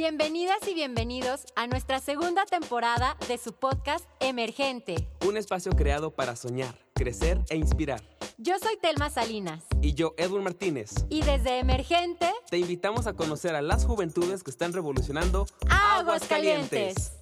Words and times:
Bienvenidas 0.00 0.66
y 0.66 0.72
bienvenidos 0.72 1.44
a 1.56 1.66
nuestra 1.66 2.00
segunda 2.00 2.46
temporada 2.46 3.18
de 3.28 3.36
su 3.36 3.52
podcast 3.52 4.06
Emergente. 4.18 5.10
Un 5.26 5.36
espacio 5.36 5.72
creado 5.72 6.10
para 6.10 6.36
soñar, 6.36 6.74
crecer 6.94 7.38
e 7.50 7.56
inspirar. 7.58 8.00
Yo 8.38 8.54
soy 8.58 8.78
Telma 8.80 9.10
Salinas. 9.10 9.62
Y 9.82 9.92
yo, 9.92 10.14
Edwin 10.16 10.42
Martínez. 10.42 10.94
Y 11.10 11.20
desde 11.20 11.58
Emergente 11.58 12.32
te 12.48 12.56
invitamos 12.56 13.06
a 13.06 13.12
conocer 13.12 13.54
a 13.54 13.60
las 13.60 13.84
juventudes 13.84 14.42
que 14.42 14.50
están 14.50 14.72
revolucionando 14.72 15.44
Aguas 15.68 16.24
Calientes. 16.26 17.12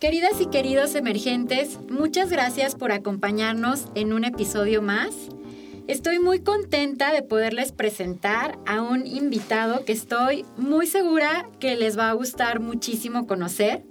Queridas 0.00 0.38
y 0.38 0.46
queridos 0.48 0.94
emergentes, 0.96 1.78
muchas 1.88 2.28
gracias 2.28 2.74
por 2.74 2.92
acompañarnos 2.92 3.86
en 3.94 4.12
un 4.12 4.24
episodio 4.24 4.82
más. 4.82 5.14
Estoy 5.90 6.20
muy 6.20 6.38
contenta 6.38 7.12
de 7.12 7.24
poderles 7.24 7.72
presentar 7.72 8.60
a 8.64 8.80
un 8.80 9.08
invitado 9.08 9.84
que 9.84 9.90
estoy 9.90 10.44
muy 10.56 10.86
segura 10.86 11.50
que 11.58 11.74
les 11.74 11.98
va 11.98 12.10
a 12.10 12.12
gustar 12.12 12.60
muchísimo 12.60 13.26
conocer. 13.26 13.82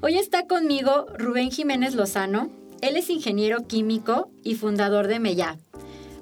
Hoy 0.00 0.18
está 0.18 0.48
conmigo 0.48 1.06
Rubén 1.16 1.52
Jiménez 1.52 1.94
Lozano. 1.94 2.50
Él 2.80 2.96
es 2.96 3.10
ingeniero 3.10 3.68
químico 3.68 4.32
y 4.42 4.56
fundador 4.56 5.06
de 5.06 5.20
Mella. 5.20 5.56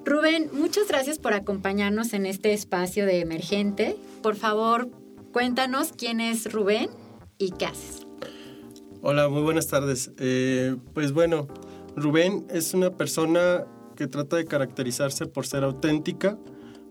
Rubén, 0.05 0.51
muchas 0.53 0.89
gracias 0.89 1.19
por 1.19 1.33
acompañarnos 1.33 2.13
en 2.13 2.27
este 2.27 2.53
espacio 2.53 3.07
de 3.07 3.21
Emergente. 3.21 3.97
Por 4.23 4.37
favor, 4.37 4.91
cuéntanos 5.33 5.95
quién 5.97 6.21
es 6.21 6.53
Rubén 6.53 6.91
y 7.39 7.53
qué 7.53 7.65
haces. 7.65 8.07
Hola, 9.01 9.31
muy 9.31 9.41
buenas 9.41 9.69
tardes. 9.69 10.11
Eh, 10.19 10.77
pues 10.93 11.13
bueno, 11.13 11.49
Rubén 11.97 12.47
es 12.51 12.75
una 12.75 12.91
persona 12.91 13.65
que 13.99 14.07
trata 14.07 14.37
de 14.37 14.45
caracterizarse 14.45 15.27
por 15.27 15.45
ser 15.45 15.65
auténtica, 15.65 16.39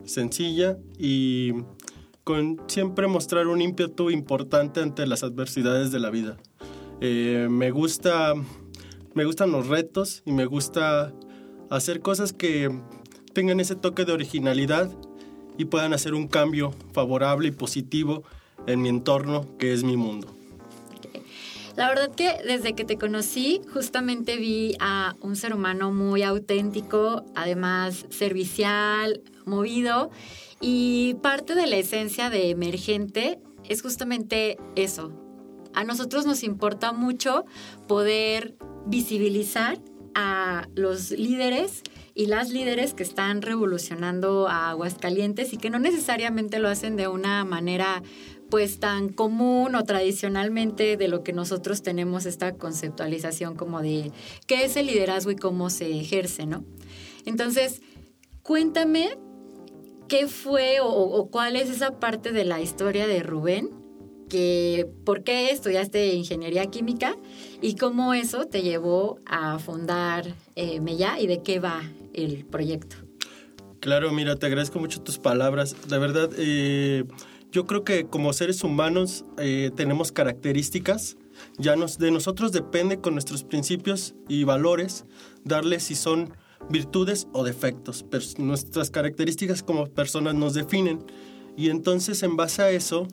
sencilla 0.04 0.78
y 1.00 1.54
con 2.26 2.62
siempre 2.68 3.08
mostrar 3.08 3.48
un 3.48 3.62
ímpetu 3.62 4.10
importante 4.10 4.82
ante 4.82 5.08
las 5.08 5.24
adversidades 5.24 5.94
de 5.94 6.02
la 6.02 6.10
vida. 6.10 6.36
Eh, 7.00 7.48
me 7.50 7.72
gusta, 7.72 8.34
me 9.14 9.24
gustan 9.24 9.54
los 9.54 9.68
retos 9.68 10.22
y 10.26 10.34
me 10.34 10.46
gusta 10.46 11.14
hacer 11.70 12.02
cosas 12.02 12.34
que 12.34 12.78
tengan 13.34 13.62
ese 13.62 13.78
toque 13.78 14.04
de 14.04 14.12
originalidad 14.12 14.92
y 15.58 15.64
puedan 15.64 15.94
hacer 15.94 16.14
un 16.14 16.28
cambio 16.28 16.74
favorable 16.92 17.48
y 17.48 17.52
positivo 17.52 18.24
en 18.66 18.82
mi 18.82 18.90
entorno, 18.90 19.58
que 19.58 19.72
es 19.72 19.86
mi 19.86 19.96
mundo. 19.96 20.37
La 21.78 21.90
verdad 21.90 22.10
que 22.10 22.40
desde 22.44 22.74
que 22.74 22.86
te 22.86 22.98
conocí, 22.98 23.62
justamente 23.72 24.36
vi 24.38 24.76
a 24.80 25.16
un 25.22 25.36
ser 25.36 25.54
humano 25.54 25.92
muy 25.92 26.24
auténtico, 26.24 27.24
además 27.36 28.08
servicial, 28.10 29.22
movido, 29.46 30.10
y 30.60 31.18
parte 31.22 31.54
de 31.54 31.68
la 31.68 31.76
esencia 31.76 32.32
de 32.32 32.50
emergente 32.50 33.40
es 33.64 33.84
justamente 33.84 34.58
eso. 34.76 35.12
A 35.76 35.84
nosotros 35.84 36.26
nos 36.26 36.42
importa 36.42 36.94
mucho 36.94 37.46
poder 37.88 38.56
visibilizar 38.88 39.78
a 40.16 40.68
los 40.74 41.12
líderes 41.12 41.84
y 42.16 42.26
las 42.26 42.50
líderes 42.50 42.96
que 42.96 43.04
están 43.04 43.44
revolucionando 43.44 44.48
a 44.48 44.72
Aguascalientes 44.72 45.54
y 45.54 45.58
que 45.58 45.70
no 45.70 45.78
necesariamente 45.78 46.58
lo 46.58 46.70
hacen 46.70 46.96
de 46.96 47.08
una 47.08 47.46
manera 47.46 48.02
pues 48.50 48.80
tan 48.80 49.10
común 49.10 49.76
o 49.76 49.84
tradicionalmente 49.84 50.98
de 50.98 51.08
lo 51.08 51.24
que 51.24 51.34
nosotros 51.34 51.82
tenemos 51.82 52.26
esta 52.26 52.56
conceptualización 52.56 53.56
como 53.56 53.82
de 53.82 54.12
qué 54.46 54.66
es 54.66 54.76
el 54.78 54.88
liderazgo 54.88 55.32
y 55.32 55.36
cómo 55.36 55.70
se 55.70 56.00
ejerce, 56.00 56.46
¿no? 56.46 56.64
Entonces, 57.26 57.82
cuéntame 58.44 59.18
qué 60.08 60.28
fue 60.28 60.78
o, 60.82 61.30
cuál 61.30 61.56
es 61.56 61.70
esa 61.70 62.00
parte 62.00 62.32
de 62.32 62.46
la 62.46 62.62
historia 62.62 63.08
de 63.08 63.22
Rubén, 63.22 63.70
que 64.30 64.90
por 65.06 65.24
qué 65.24 65.52
estudiaste 65.52 66.14
ingeniería 66.14 66.66
química 66.68 67.16
y 67.62 67.76
cómo 67.76 68.14
eso 68.14 68.46
te 68.46 68.62
llevó 68.62 69.20
a 69.26 69.60
fundar 69.60 70.34
eh, 70.56 70.80
Mella 70.80 71.20
y 71.20 71.28
de 71.28 71.42
qué 71.44 71.60
va 71.60 71.82
el 72.14 72.46
proyecto. 72.46 72.98
Claro, 73.80 74.12
mira, 74.12 74.36
te 74.36 74.46
agradezco 74.48 74.80
mucho 74.80 75.02
tus 75.02 75.18
palabras. 75.18 75.76
La 75.90 75.98
verdad, 75.98 76.30
eh, 76.38 77.06
yo 77.58 77.66
creo 77.66 77.84
que 77.84 78.06
como 78.06 78.34
seres 78.34 78.64
humanos 78.64 79.26
eh, 79.40 79.72
tenemos 79.76 80.12
características, 80.12 81.18
ya 81.58 81.76
nos, 81.76 81.98
de 81.98 82.12
nosotros 82.12 82.52
depende 82.52 83.02
con 83.02 83.14
nuestros 83.14 83.44
principios 83.44 84.14
y 84.30 84.44
valores 84.44 85.06
darles 85.44 85.82
si 85.82 85.96
son 85.96 86.32
virtudes 86.70 87.28
o 87.34 87.44
defectos. 87.44 88.06
nuestras 88.38 88.92
características 88.92 89.64
como 89.64 89.88
personas 89.88 90.36
nos 90.36 90.54
definen 90.54 91.04
y 91.58 91.72
entonces 91.72 92.22
en 92.22 92.38
base 92.38 92.62
a 92.62 92.70
eso, 92.70 93.08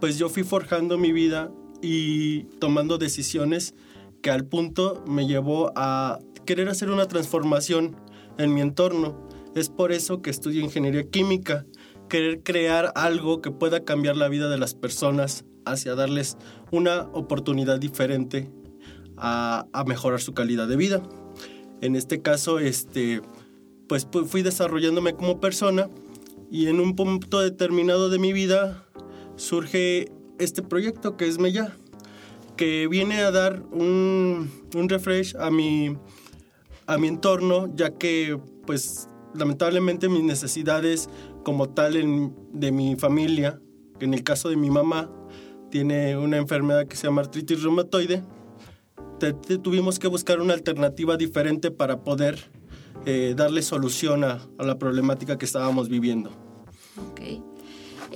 pues 0.00 0.18
yo 0.18 0.28
fui 0.28 0.42
forjando 0.42 0.98
mi 0.98 1.12
vida 1.12 1.52
y 1.80 2.46
tomando 2.58 2.98
decisiones 2.98 3.76
que 4.22 4.32
al 4.32 4.44
punto 4.44 5.04
me 5.06 5.28
llevó 5.28 5.70
a 5.76 6.18
querer 6.44 6.68
hacer 6.68 6.90
una 6.90 7.06
transformación 7.06 7.94
en 8.38 8.54
mi 8.54 8.60
entorno. 8.60 9.28
Es 9.54 9.68
por 9.68 9.92
eso 9.92 10.20
que 10.20 10.30
estudio 10.30 10.62
ingeniería 10.62 11.08
química 11.08 11.64
querer 12.14 12.44
crear 12.44 12.92
algo 12.94 13.42
que 13.42 13.50
pueda 13.50 13.84
cambiar 13.84 14.16
la 14.16 14.28
vida 14.28 14.48
de 14.48 14.56
las 14.56 14.72
personas 14.72 15.44
hacia 15.64 15.96
darles 15.96 16.36
una 16.70 17.08
oportunidad 17.12 17.80
diferente 17.80 18.52
a, 19.16 19.66
mejorar 19.84 20.20
su 20.20 20.32
calidad 20.32 20.68
de 20.68 20.76
vida. 20.76 21.02
En 21.80 21.96
este 21.96 22.22
caso, 22.22 22.60
este, 22.60 23.20
pues 23.88 24.06
fui 24.28 24.42
desarrollándome 24.42 25.14
como 25.14 25.40
persona 25.40 25.90
y 26.52 26.68
en 26.68 26.78
un 26.78 26.94
punto 26.94 27.40
determinado 27.40 28.08
de 28.10 28.20
mi 28.20 28.32
vida 28.32 28.86
surge 29.34 30.12
este 30.38 30.62
proyecto 30.62 31.16
que 31.16 31.26
es 31.26 31.40
Mella, 31.40 31.76
que 32.56 32.86
viene 32.86 33.22
a 33.22 33.32
dar 33.32 33.60
un, 33.72 34.52
un 34.72 34.88
refresh 34.88 35.34
a 35.36 35.50
mi, 35.50 35.96
a 36.86 36.96
mi 36.96 37.08
entorno, 37.08 37.74
ya 37.74 37.98
que 37.98 38.38
pues 38.68 39.08
lamentablemente 39.34 40.08
mis 40.08 40.22
necesidades 40.22 41.08
como 41.44 41.68
tal 41.68 41.96
en, 41.96 42.34
de 42.52 42.72
mi 42.72 42.96
familia, 42.96 43.60
que 43.98 44.06
en 44.06 44.14
el 44.14 44.24
caso 44.24 44.48
de 44.48 44.56
mi 44.56 44.70
mamá 44.70 45.10
tiene 45.70 46.16
una 46.16 46.36
enfermedad 46.36 46.86
que 46.86 46.96
se 46.96 47.06
llama 47.06 47.22
artritis 47.22 47.62
reumatoide, 47.62 48.22
tuvimos 49.62 49.98
que 49.98 50.08
buscar 50.08 50.40
una 50.40 50.54
alternativa 50.54 51.16
diferente 51.16 51.70
para 51.70 52.02
poder 52.02 52.38
eh, 53.06 53.34
darle 53.36 53.62
solución 53.62 54.24
a, 54.24 54.46
la 54.58 54.78
problemática 54.78 55.38
que 55.38 55.44
estábamos 55.44 55.88
viviendo. 55.88 56.30
Ok. 57.10 57.20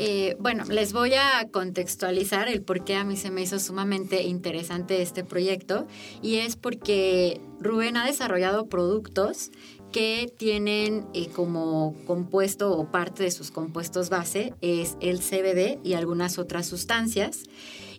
Eh, 0.00 0.36
bueno, 0.38 0.64
les 0.68 0.92
voy 0.92 1.14
a 1.14 1.48
contextualizar 1.50 2.48
el 2.48 2.62
por 2.62 2.84
qué 2.84 2.94
a 2.94 3.02
mí 3.02 3.16
se 3.16 3.32
me 3.32 3.42
hizo 3.42 3.58
sumamente 3.58 4.22
interesante 4.22 5.02
este 5.02 5.24
proyecto 5.24 5.88
y 6.22 6.36
es 6.36 6.54
porque 6.54 7.40
Rubén 7.60 7.96
ha 7.96 8.06
desarrollado 8.06 8.68
productos 8.68 9.50
que 9.92 10.32
tienen 10.36 11.06
eh, 11.14 11.28
como 11.28 11.94
compuesto 12.06 12.76
o 12.76 12.90
parte 12.90 13.22
de 13.22 13.30
sus 13.30 13.50
compuestos 13.50 14.10
base 14.10 14.54
es 14.60 14.96
el 15.00 15.18
CBD 15.20 15.78
y 15.84 15.94
algunas 15.94 16.38
otras 16.38 16.66
sustancias. 16.66 17.44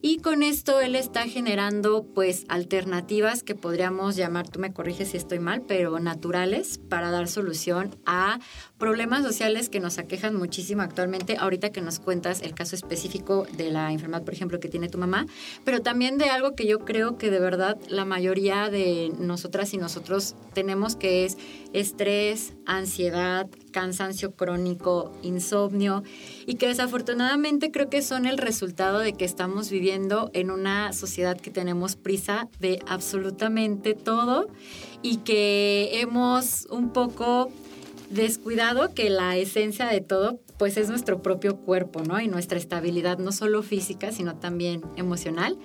Y 0.01 0.19
con 0.19 0.43
esto 0.43 0.79
él 0.79 0.95
está 0.95 1.27
generando 1.27 2.03
pues 2.03 2.45
alternativas 2.47 3.43
que 3.43 3.53
podríamos 3.53 4.15
llamar, 4.15 4.47
tú 4.47 4.59
me 4.59 4.71
corriges 4.71 5.09
si 5.09 5.17
estoy 5.17 5.39
mal, 5.39 5.61
pero 5.67 5.99
naturales 5.99 6.77
para 6.77 7.11
dar 7.11 7.27
solución 7.27 7.97
a 8.05 8.39
problemas 8.77 9.23
sociales 9.23 9.67
que 9.67 9.81
nos 9.81 9.97
aquejan 9.97 10.35
muchísimo 10.35 10.81
actualmente. 10.81 11.35
Ahorita 11.37 11.71
que 11.71 11.81
nos 11.81 11.99
cuentas 11.99 12.41
el 12.41 12.53
caso 12.53 12.77
específico 12.77 13.45
de 13.57 13.71
la 13.71 13.91
enfermedad, 13.91 14.23
por 14.23 14.33
ejemplo, 14.33 14.59
que 14.61 14.69
tiene 14.69 14.87
tu 14.87 14.97
mamá, 14.97 15.25
pero 15.65 15.81
también 15.81 16.17
de 16.17 16.29
algo 16.29 16.55
que 16.55 16.65
yo 16.65 16.79
creo 16.79 17.17
que 17.17 17.29
de 17.29 17.39
verdad 17.39 17.77
la 17.89 18.05
mayoría 18.05 18.69
de 18.69 19.11
nosotras 19.19 19.73
y 19.73 19.77
nosotros 19.77 20.35
tenemos 20.53 20.95
que 20.95 21.25
es 21.25 21.37
estrés, 21.73 22.53
ansiedad, 22.69 23.47
cansancio 23.71 24.31
crónico, 24.33 25.11
insomnio 25.23 26.03
y 26.45 26.55
que 26.55 26.67
desafortunadamente 26.67 27.71
creo 27.71 27.89
que 27.89 28.01
son 28.01 28.25
el 28.25 28.37
resultado 28.37 28.99
de 28.99 29.13
que 29.13 29.25
estamos 29.25 29.69
viviendo 29.69 30.29
en 30.33 30.51
una 30.51 30.93
sociedad 30.93 31.37
que 31.37 31.51
tenemos 31.51 31.95
prisa 31.95 32.47
de 32.59 32.79
absolutamente 32.87 33.95
todo 33.95 34.47
y 35.01 35.17
que 35.17 35.99
hemos 35.99 36.67
un 36.69 36.93
poco 36.93 37.51
descuidado 38.09 38.93
que 38.93 39.09
la 39.09 39.35
esencia 39.37 39.87
de 39.87 40.01
todo 40.01 40.39
pues 40.57 40.75
es 40.77 40.89
nuestro 40.89 41.21
propio 41.21 41.55
cuerpo, 41.57 42.03
¿no? 42.03 42.19
Y 42.19 42.27
nuestra 42.27 42.57
estabilidad 42.57 43.17
no 43.17 43.31
solo 43.31 43.63
física, 43.63 44.11
sino 44.11 44.35
también 44.35 44.81
emocional. 44.97 45.57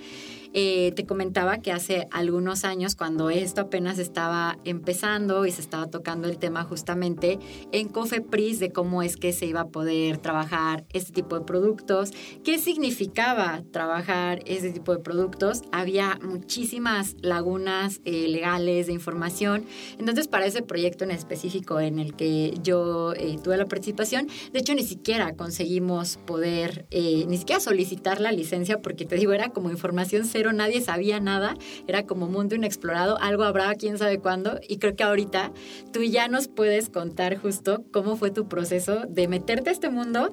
Eh, 0.57 0.93
te 0.95 1.05
comentaba 1.05 1.59
que 1.59 1.73
hace 1.73 2.07
algunos 2.13 2.65
años, 2.65 2.95
cuando 2.95 3.29
esto 3.29 3.63
apenas 3.63 3.99
estaba 3.99 4.57
empezando 4.65 5.47
y 5.47 5.51
se 5.51 5.61
estaba 5.61 5.89
tocando 5.89 6.29
el 6.29 6.39
tema 6.39 6.63
justamente 6.63 7.41
en 7.73 7.89
Cofepris 7.89 8.61
de 8.61 8.71
cómo 8.71 9.03
es 9.03 9.17
que 9.17 9.33
se 9.33 9.47
iba 9.47 9.63
a 9.63 9.69
poder 9.69 10.19
trabajar 10.19 10.85
este 10.93 11.13
tipo 11.13 11.37
de 11.37 11.45
productos, 11.45 12.13
qué 12.45 12.59
significaba 12.59 13.65
trabajar 13.73 14.43
este 14.47 14.71
tipo 14.71 14.93
de 14.93 15.01
productos, 15.01 15.63
había 15.73 16.21
muchísimas 16.23 17.17
lagunas 17.21 18.01
eh, 18.05 18.29
legales 18.29 18.87
de 18.87 18.93
información. 18.93 19.65
Entonces, 19.99 20.29
para 20.29 20.47
ese 20.47 20.63
proyecto 20.63 21.03
en 21.03 21.11
específico 21.11 21.81
en 21.81 21.99
el 21.99 22.15
que 22.15 22.55
yo 22.63 23.13
eh, 23.15 23.39
tuve 23.43 23.57
la 23.57 23.67
participación, 23.67 24.29
de 24.53 24.61
hecho, 24.61 24.75
ni 24.75 24.85
siquiera 24.85 25.35
conseguimos 25.35 26.19
poder, 26.27 26.87
ni 26.93 27.39
siquiera 27.39 27.59
solicitar 27.61 28.21
la 28.21 28.31
licencia, 28.31 28.81
porque 28.81 29.05
te 29.05 29.17
digo, 29.17 29.33
era 29.33 29.49
como 29.49 29.71
información 29.71 30.25
cero, 30.25 30.44
nadie 30.53 30.81
sabía 30.81 31.21
nada, 31.21 31.57
era 31.87 32.05
como 32.05 32.29
mundo 32.29 32.55
inexplorado, 32.55 33.19
algo 33.19 33.45
habrá, 33.45 33.75
quién 33.75 33.99
sabe 33.99 34.19
cuándo, 34.19 34.59
y 34.69 34.79
creo 34.79 34.97
que 34.97 35.05
ahorita 35.05 35.53
tú 35.93 36.03
ya 36.03 36.29
nos 36.29 36.49
puedes 36.49 36.89
contar 36.89 37.37
justo 37.37 37.85
cómo 37.93 38.17
fue 38.17 38.31
tu 38.31 38.49
proceso 38.49 39.05
de 39.09 39.29
meterte 39.29 39.71
a 39.71 39.73
este 39.73 39.91
mundo. 39.91 40.33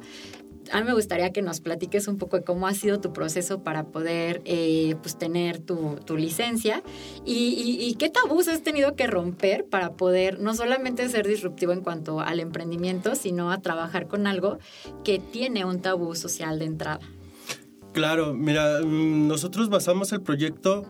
A 0.72 0.80
mí 0.80 0.86
me 0.86 0.94
gustaría 0.94 1.32
que 1.32 1.42
nos 1.42 1.60
platiques 1.60 2.08
un 2.08 2.18
poco 2.18 2.38
de 2.38 2.44
cómo 2.44 2.68
ha 2.68 2.74
sido 2.74 3.02
tu 3.02 3.12
proceso 3.12 3.64
para 3.64 3.88
poder 3.88 4.42
eh, 4.46 4.96
pues 5.02 5.18
tener 5.18 5.60
tu, 5.60 5.98
licencia 6.16 6.84
y, 7.26 7.78
y, 7.80 7.96
qué 7.96 8.10
tabús 8.10 8.48
has 8.48 8.62
tenido 8.62 8.96
que 8.96 9.08
romper 9.08 9.66
para 9.66 9.94
poder 9.94 10.40
no 10.40 10.54
solamente 10.54 11.08
ser 11.10 11.28
disruptivo 11.28 11.72
en 11.74 11.82
cuanto 11.82 12.20
al 12.20 12.40
emprendimiento, 12.40 13.16
sino 13.16 13.52
a 13.52 13.62
trabajar 13.62 14.08
con 14.08 14.28
algo 14.28 14.60
que 15.04 15.20
tiene 15.20 15.66
un 15.66 15.82
tabú 15.82 16.16
social 16.16 16.60
de 16.60 16.66
entrada. 16.66 17.00
Claro, 17.94 18.34
mira, 18.34 18.82
mm, 18.82 19.28
nosotros 19.28 19.70
basamos 19.70 20.14
el 20.14 20.22
proyecto 20.22 20.84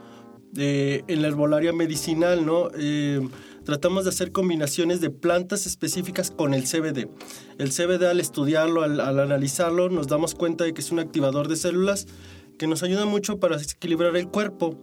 eh, 0.57 1.03
en 1.07 1.21
la 1.21 1.29
herbolaria 1.29 1.73
medicinal, 1.73 2.45
¿no? 2.45 2.69
Eh, 2.77 3.27
tratamos 3.63 4.03
de 4.03 4.09
hacer 4.09 4.31
combinaciones 4.31 5.01
de 5.01 5.09
plantas 5.09 5.65
específicas 5.65 6.29
con 6.29 6.53
el 6.53 6.63
CBD. 6.63 7.09
El 7.57 7.71
CBD 7.71 8.05
al 8.05 8.19
estudiarlo, 8.19 8.83
al, 8.83 8.99
analizarlo, 8.99 9.89
nos 9.89 10.07
damos 10.07 10.35
cuenta 10.35 10.63
de 10.63 10.73
que 10.73 10.81
es 10.81 10.91
un 10.91 10.99
activador 10.99 11.47
de 11.47 11.55
células 11.55 12.07
que 12.59 12.67
nos 12.67 12.83
ayuda 12.83 13.05
mucho 13.05 13.39
para 13.39 13.55
equilibrar 13.59 14.15
el 14.17 14.27
cuerpo. 14.27 14.77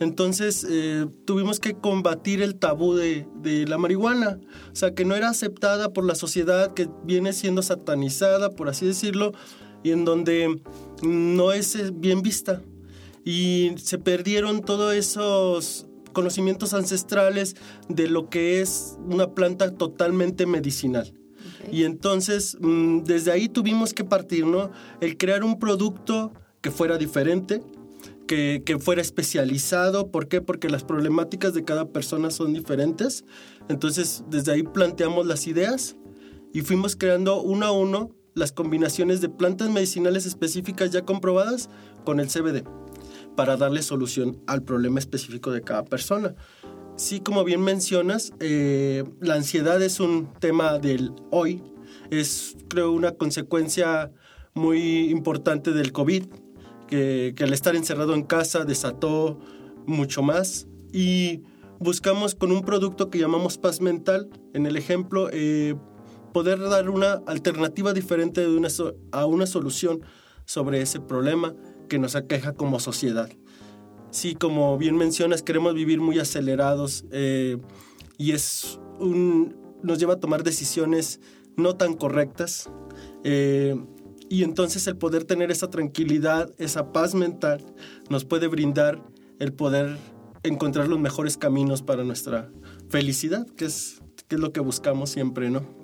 Entonces 0.00 0.66
eh, 0.68 1.06
tuvimos 1.24 1.60
que 1.60 1.74
combatir 1.74 2.42
el 2.42 2.56
tabú 2.56 2.94
de, 2.94 3.26
de, 3.36 3.66
la 3.66 3.78
marihuana, 3.78 4.40
o 4.72 4.76
sea, 4.76 4.92
que 4.92 5.04
no 5.04 5.14
era 5.14 5.28
aceptada 5.28 5.92
por 5.92 6.04
la 6.04 6.16
sociedad, 6.16 6.74
que 6.74 6.88
viene 7.04 7.32
siendo 7.32 7.62
satanizada, 7.62 8.50
por 8.50 8.68
así 8.68 8.84
decirlo, 8.84 9.32
y 9.84 9.92
en 9.92 10.04
donde 10.04 10.60
no 11.02 11.52
es 11.52 11.74
eh, 11.74 11.90
bien 11.92 12.22
vista. 12.22 12.62
Y 13.24 13.72
se 13.76 13.98
perdieron 13.98 14.62
todos 14.62 14.94
esos 14.94 15.86
conocimientos 16.12 16.74
ancestrales 16.74 17.56
de 17.88 18.08
lo 18.08 18.28
que 18.28 18.60
es 18.60 18.98
una 19.06 19.34
planta 19.34 19.70
totalmente 19.72 20.46
medicinal. 20.46 21.12
Y 21.70 21.84
entonces, 21.84 22.56
mm, 22.60 23.04
desde 23.04 23.30
ahí 23.30 23.48
tuvimos 23.48 23.94
que 23.94 24.04
partir, 24.04 24.46
¿no? 24.46 24.70
El 25.00 25.16
crear 25.16 25.44
un 25.44 25.58
producto 25.58 26.32
que 26.60 26.70
fuera 26.70 26.98
diferente, 26.98 27.62
que, 28.26 28.62
que, 28.64 28.78
fuera 28.78 29.02
especializado. 29.02 30.10
¿Por 30.10 30.28
qué? 30.28 30.40
Porque 30.40 30.68
las 30.68 30.84
problemáticas 30.84 31.54
de 31.54 31.64
cada 31.64 31.88
persona 31.88 32.30
son 32.30 32.52
diferentes. 32.52 33.24
Entonces, 33.68 34.24
desde 34.28 34.52
ahí 34.52 34.62
planteamos 34.62 35.26
las 35.26 35.46
ideas 35.46 35.96
y 36.52 36.62
fuimos 36.62 36.96
creando 36.96 37.40
uno 37.40 37.66
a 37.66 37.72
uno 37.72 38.10
las 38.34 38.52
combinaciones 38.52 39.20
de 39.20 39.28
plantas 39.28 39.70
medicinales 39.70 40.26
específicas 40.26 40.90
ya 40.90 41.04
comprobadas 41.04 41.68
con 42.04 42.20
el 42.20 42.28
CBD 42.28 42.64
para 43.36 43.56
darle 43.56 43.82
solución 43.82 44.42
al 44.46 44.62
problema 44.62 44.98
específico 44.98 45.50
de 45.50 45.62
cada 45.62 45.84
persona. 45.84 46.34
Sí, 46.96 47.20
como 47.20 47.44
bien 47.44 47.62
mencionas, 47.62 48.32
eh, 48.40 49.04
la 49.20 49.34
ansiedad 49.34 49.80
es 49.82 50.00
un 50.00 50.32
tema 50.40 50.78
del 50.78 51.12
hoy, 51.30 51.62
es 52.10 52.56
creo 52.68 52.92
una 52.92 53.12
consecuencia 53.12 54.12
muy 54.54 55.10
importante 55.10 55.72
del 55.72 55.92
COVID, 55.92 56.24
que, 56.86 57.32
que 57.34 57.44
al 57.44 57.52
estar 57.54 57.74
encerrado 57.74 58.14
en 58.14 58.22
casa 58.22 58.64
desató 58.64 59.38
mucho 59.86 60.22
más. 60.22 60.66
Y 60.92 61.42
buscamos 61.78 62.34
con 62.34 62.52
un 62.52 62.62
producto 62.62 63.10
que 63.10 63.18
llamamos 63.18 63.58
paz 63.58 63.80
mental, 63.80 64.28
en 64.52 64.66
el 64.66 64.76
ejemplo, 64.76 65.28
eh, 65.32 65.74
poder 66.32 66.60
dar 66.60 66.90
una 66.90 67.22
alternativa 67.26 67.92
diferente 67.92 68.40
de 68.40 68.56
una 68.56 68.68
a 69.12 69.26
una 69.26 69.46
solución 69.46 70.02
sobre 70.44 70.82
ese 70.82 71.00
problema 71.00 71.54
que 71.88 71.98
nos 71.98 72.16
aqueja 72.16 72.54
como 72.54 72.80
sociedad. 72.80 73.30
Sí, 74.10 74.34
como 74.34 74.76
bien 74.76 74.96
mencionas, 74.96 75.42
queremos 75.42 75.74
vivir 75.74 76.00
muy 76.00 76.18
acelerados 76.18 77.04
eh, 77.12 77.58
y 78.18 78.32
es 78.32 78.78
un, 78.98 79.56
nos 79.82 79.98
lleva 79.98 80.14
a 80.14 80.20
tomar 80.20 80.42
decisiones 80.42 81.20
no 81.56 81.76
tan 81.76 81.94
correctas. 81.94 82.70
Eh, 83.24 83.76
y 84.28 84.44
entonces 84.44 84.86
el 84.86 84.96
poder 84.96 85.24
tener 85.24 85.50
esa 85.50 85.70
tranquilidad, 85.70 86.50
esa 86.58 86.92
paz 86.92 87.14
mental, 87.14 87.64
nos 88.08 88.24
puede 88.24 88.48
brindar 88.48 89.02
el 89.38 89.52
poder 89.52 89.96
encontrar 90.42 90.88
los 90.88 90.98
mejores 90.98 91.36
caminos 91.36 91.82
para 91.82 92.04
nuestra 92.04 92.50
felicidad, 92.88 93.46
que 93.56 93.66
es, 93.66 94.02
que 94.28 94.36
es 94.36 94.40
lo 94.40 94.52
que 94.52 94.60
buscamos 94.60 95.10
siempre, 95.10 95.50
¿no? 95.50 95.81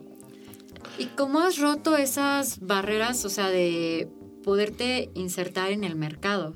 ¿Y 0.98 1.06
cómo 1.06 1.38
has 1.40 1.58
roto 1.58 1.96
esas 1.96 2.58
barreras, 2.58 3.24
o 3.24 3.30
sea, 3.30 3.48
de 3.50 4.08
poderte 4.42 5.10
insertar 5.14 5.70
en 5.70 5.84
el 5.84 5.94
mercado? 5.94 6.54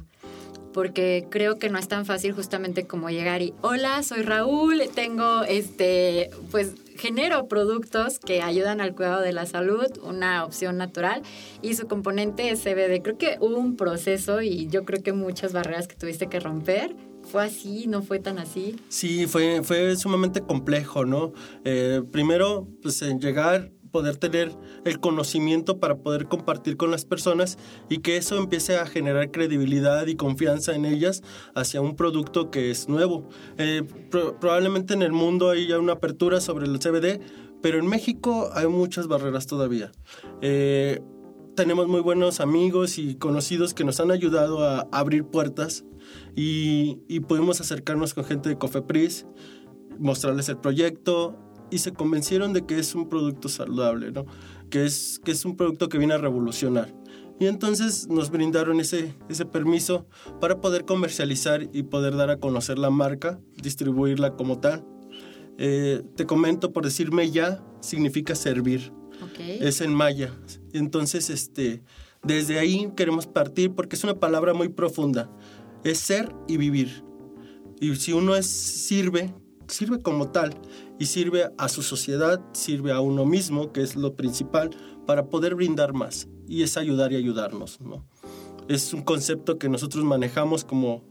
Porque 0.72 1.28
creo 1.30 1.60
que 1.60 1.68
no 1.68 1.78
es 1.78 1.86
tan 1.86 2.06
fácil 2.06 2.32
justamente 2.32 2.86
como 2.86 3.08
llegar 3.08 3.40
y, 3.40 3.54
hola, 3.60 4.02
soy 4.02 4.22
Raúl, 4.22 4.82
tengo 4.94 5.44
este, 5.44 6.30
pues 6.50 6.74
genero 6.96 7.46
productos 7.46 8.18
que 8.18 8.42
ayudan 8.42 8.80
al 8.80 8.96
cuidado 8.96 9.20
de 9.20 9.32
la 9.32 9.46
salud, 9.46 9.86
una 10.02 10.44
opción 10.44 10.76
natural, 10.76 11.22
y 11.60 11.74
su 11.74 11.86
componente 11.86 12.50
es 12.50 12.62
CBD. 12.62 13.00
Creo 13.02 13.18
que 13.18 13.36
hubo 13.40 13.56
un 13.58 13.76
proceso 13.76 14.42
y 14.42 14.66
yo 14.66 14.84
creo 14.84 15.04
que 15.04 15.12
muchas 15.12 15.52
barreras 15.52 15.86
que 15.86 15.94
tuviste 15.94 16.26
que 16.28 16.40
romper 16.40 16.96
¿Fue 17.24 17.44
así? 17.44 17.86
¿No 17.86 18.02
fue 18.02 18.18
tan 18.18 18.38
así? 18.38 18.76
Sí, 18.88 19.26
fue, 19.26 19.62
fue 19.62 19.96
sumamente 19.96 20.40
complejo, 20.42 21.04
¿no? 21.04 21.32
Eh, 21.64 22.02
primero, 22.10 22.68
pues 22.82 23.00
en 23.02 23.20
llegar 23.20 23.70
poder 23.92 24.16
tener 24.16 24.50
el 24.84 24.98
conocimiento 24.98 25.78
para 25.78 25.98
poder 25.98 26.26
compartir 26.26 26.76
con 26.76 26.90
las 26.90 27.04
personas 27.04 27.58
y 27.88 27.98
que 27.98 28.16
eso 28.16 28.38
empiece 28.38 28.78
a 28.78 28.86
generar 28.86 29.30
credibilidad 29.30 30.06
y 30.06 30.16
confianza 30.16 30.74
en 30.74 30.86
ellas 30.86 31.22
hacia 31.54 31.80
un 31.80 31.94
producto 31.94 32.50
que 32.50 32.70
es 32.70 32.88
nuevo. 32.88 33.28
Eh, 33.58 33.84
probablemente 34.10 34.94
en 34.94 35.02
el 35.02 35.12
mundo 35.12 35.50
hay 35.50 35.68
ya 35.68 35.78
una 35.78 35.92
apertura 35.92 36.40
sobre 36.40 36.66
el 36.66 36.78
CBD, 36.78 37.20
pero 37.60 37.78
en 37.78 37.86
México 37.86 38.50
hay 38.54 38.66
muchas 38.66 39.06
barreras 39.06 39.46
todavía. 39.46 39.92
Eh, 40.40 41.00
tenemos 41.54 41.86
muy 41.86 42.00
buenos 42.00 42.40
amigos 42.40 42.98
y 42.98 43.14
conocidos 43.16 43.74
que 43.74 43.84
nos 43.84 44.00
han 44.00 44.10
ayudado 44.10 44.66
a 44.66 44.88
abrir 44.90 45.24
puertas 45.24 45.84
y, 46.34 46.98
y 47.08 47.20
pudimos 47.20 47.60
acercarnos 47.60 48.14
con 48.14 48.24
gente 48.24 48.48
de 48.48 48.56
Cofepris, 48.56 49.26
mostrarles 49.98 50.48
el 50.48 50.56
proyecto, 50.56 51.36
y 51.72 51.78
se 51.78 51.92
convencieron 51.92 52.52
de 52.52 52.66
que 52.66 52.78
es 52.78 52.94
un 52.94 53.08
producto 53.08 53.48
saludable, 53.48 54.12
¿no? 54.12 54.26
que, 54.70 54.84
es, 54.84 55.20
que 55.24 55.32
es 55.32 55.44
un 55.44 55.56
producto 55.56 55.88
que 55.88 55.98
viene 55.98 56.14
a 56.14 56.18
revolucionar. 56.18 56.94
Y 57.40 57.46
entonces 57.46 58.08
nos 58.08 58.30
brindaron 58.30 58.78
ese, 58.78 59.14
ese 59.28 59.46
permiso 59.46 60.06
para 60.40 60.60
poder 60.60 60.84
comercializar 60.84 61.68
y 61.72 61.82
poder 61.84 62.14
dar 62.16 62.30
a 62.30 62.38
conocer 62.38 62.78
la 62.78 62.90
marca, 62.90 63.40
distribuirla 63.60 64.36
como 64.36 64.60
tal. 64.60 64.84
Eh, 65.58 66.02
te 66.14 66.26
comento, 66.26 66.72
por 66.72 66.84
decirme 66.84 67.30
ya, 67.30 67.64
significa 67.80 68.34
servir. 68.34 68.92
Es 69.38 69.80
en 69.80 69.94
maya. 69.94 70.32
Entonces, 70.72 71.30
este, 71.30 71.82
desde 72.22 72.58
ahí 72.58 72.92
queremos 72.96 73.26
partir 73.26 73.72
porque 73.72 73.96
es 73.96 74.04
una 74.04 74.14
palabra 74.14 74.52
muy 74.54 74.68
profunda. 74.68 75.30
Es 75.84 75.98
ser 75.98 76.32
y 76.46 76.58
vivir. 76.58 77.04
Y 77.80 77.94
si 77.96 78.12
uno 78.12 78.36
es, 78.36 78.46
sirve, 78.46 79.34
sirve 79.66 80.00
como 80.00 80.30
tal 80.30 80.54
y 81.02 81.06
sirve 81.06 81.50
a 81.58 81.68
su 81.68 81.82
sociedad, 81.82 82.40
sirve 82.52 82.92
a 82.92 83.00
uno 83.00 83.26
mismo, 83.26 83.72
que 83.72 83.82
es 83.82 83.96
lo 83.96 84.14
principal, 84.14 84.70
para 85.04 85.26
poder 85.26 85.56
brindar 85.56 85.94
más. 85.94 86.28
Y 86.46 86.62
es 86.62 86.76
ayudar 86.76 87.12
y 87.12 87.16
ayudarnos. 87.16 87.80
¿no? 87.80 88.06
Es 88.68 88.94
un 88.94 89.02
concepto 89.02 89.58
que 89.58 89.68
nosotros 89.68 90.04
manejamos 90.04 90.64
como 90.64 91.02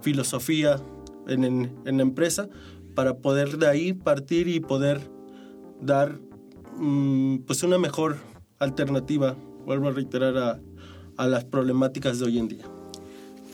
filosofía 0.00 0.80
en, 1.26 1.42
en, 1.42 1.96
la 1.96 2.02
empresa 2.02 2.48
para 2.94 3.16
poder 3.16 3.58
de 3.58 3.66
ahí 3.66 3.92
partir 3.92 4.46
y 4.46 4.60
poder 4.60 5.00
dar 5.80 6.20
mm, 6.76 7.38
pues 7.38 7.64
una 7.64 7.78
mejor 7.78 8.18
alternativa, 8.60 9.34
vuelvo 9.66 9.88
a 9.88 9.90
reiterar, 9.90 10.38
a, 10.38 10.60
a 11.16 11.26
las 11.26 11.44
problemáticas 11.46 12.20
de 12.20 12.26
hoy 12.26 12.38
en 12.38 12.46
día. 12.46 12.64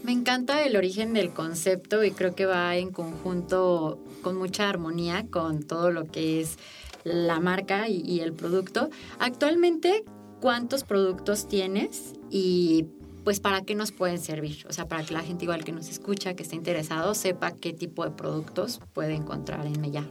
Me 0.04 0.12
encanta 0.12 0.62
el 0.66 0.76
origen 0.76 1.14
del 1.14 1.32
concepto 1.32 2.04
y 2.04 2.10
creo 2.10 2.34
que 2.34 2.44
va 2.44 2.76
en 2.76 2.90
conjunto 2.90 3.98
con 4.22 4.36
mucha 4.36 4.68
armonía 4.68 5.26
con 5.30 5.62
todo 5.62 5.90
lo 5.90 6.06
que 6.06 6.40
es 6.40 6.58
la 7.04 7.40
marca 7.40 7.88
y, 7.88 8.20
el 8.20 8.32
producto. 8.32 8.90
Actualmente, 9.18 10.04
¿cuántos 10.40 10.84
productos 10.84 11.48
tienes? 11.48 12.14
Y 12.30 12.86
pues 13.24 13.40
para 13.40 13.62
qué 13.62 13.74
nos 13.74 13.92
pueden 13.92 14.18
servir. 14.18 14.66
O 14.68 14.72
sea, 14.72 14.88
para 14.88 15.04
que 15.04 15.14
la 15.14 15.22
gente 15.22 15.44
igual 15.44 15.64
que 15.64 15.72
nos 15.72 15.88
escucha, 15.88 16.34
que 16.34 16.42
esté 16.42 16.56
interesado, 16.56 17.14
sepa 17.14 17.52
qué 17.52 17.72
tipo 17.72 18.04
de 18.04 18.10
productos 18.10 18.80
puede 18.92 19.14
encontrar 19.14 19.66
en 19.66 19.80
Mella. 19.80 20.04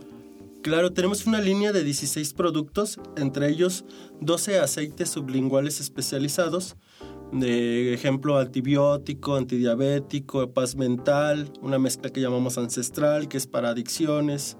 Claro, 0.61 0.91
tenemos 0.91 1.25
una 1.25 1.39
línea 1.39 1.71
de 1.71 1.83
16 1.83 2.33
productos, 2.33 2.99
entre 3.15 3.49
ellos 3.49 3.85
12 4.21 4.59
aceites 4.59 5.09
sublinguales 5.09 5.79
especializados, 5.79 6.75
de 7.31 7.93
ejemplo 7.93 8.37
antibiótico, 8.37 9.35
antidiabético, 9.35 10.53
paz 10.53 10.75
mental, 10.75 11.51
una 11.61 11.79
mezcla 11.79 12.09
que 12.09 12.21
llamamos 12.21 12.57
ancestral, 12.57 13.27
que 13.27 13.37
es 13.37 13.47
para 13.47 13.69
adicciones, 13.69 14.57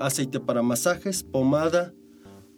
aceite 0.00 0.40
para 0.40 0.62
masajes, 0.62 1.22
pomada, 1.22 1.94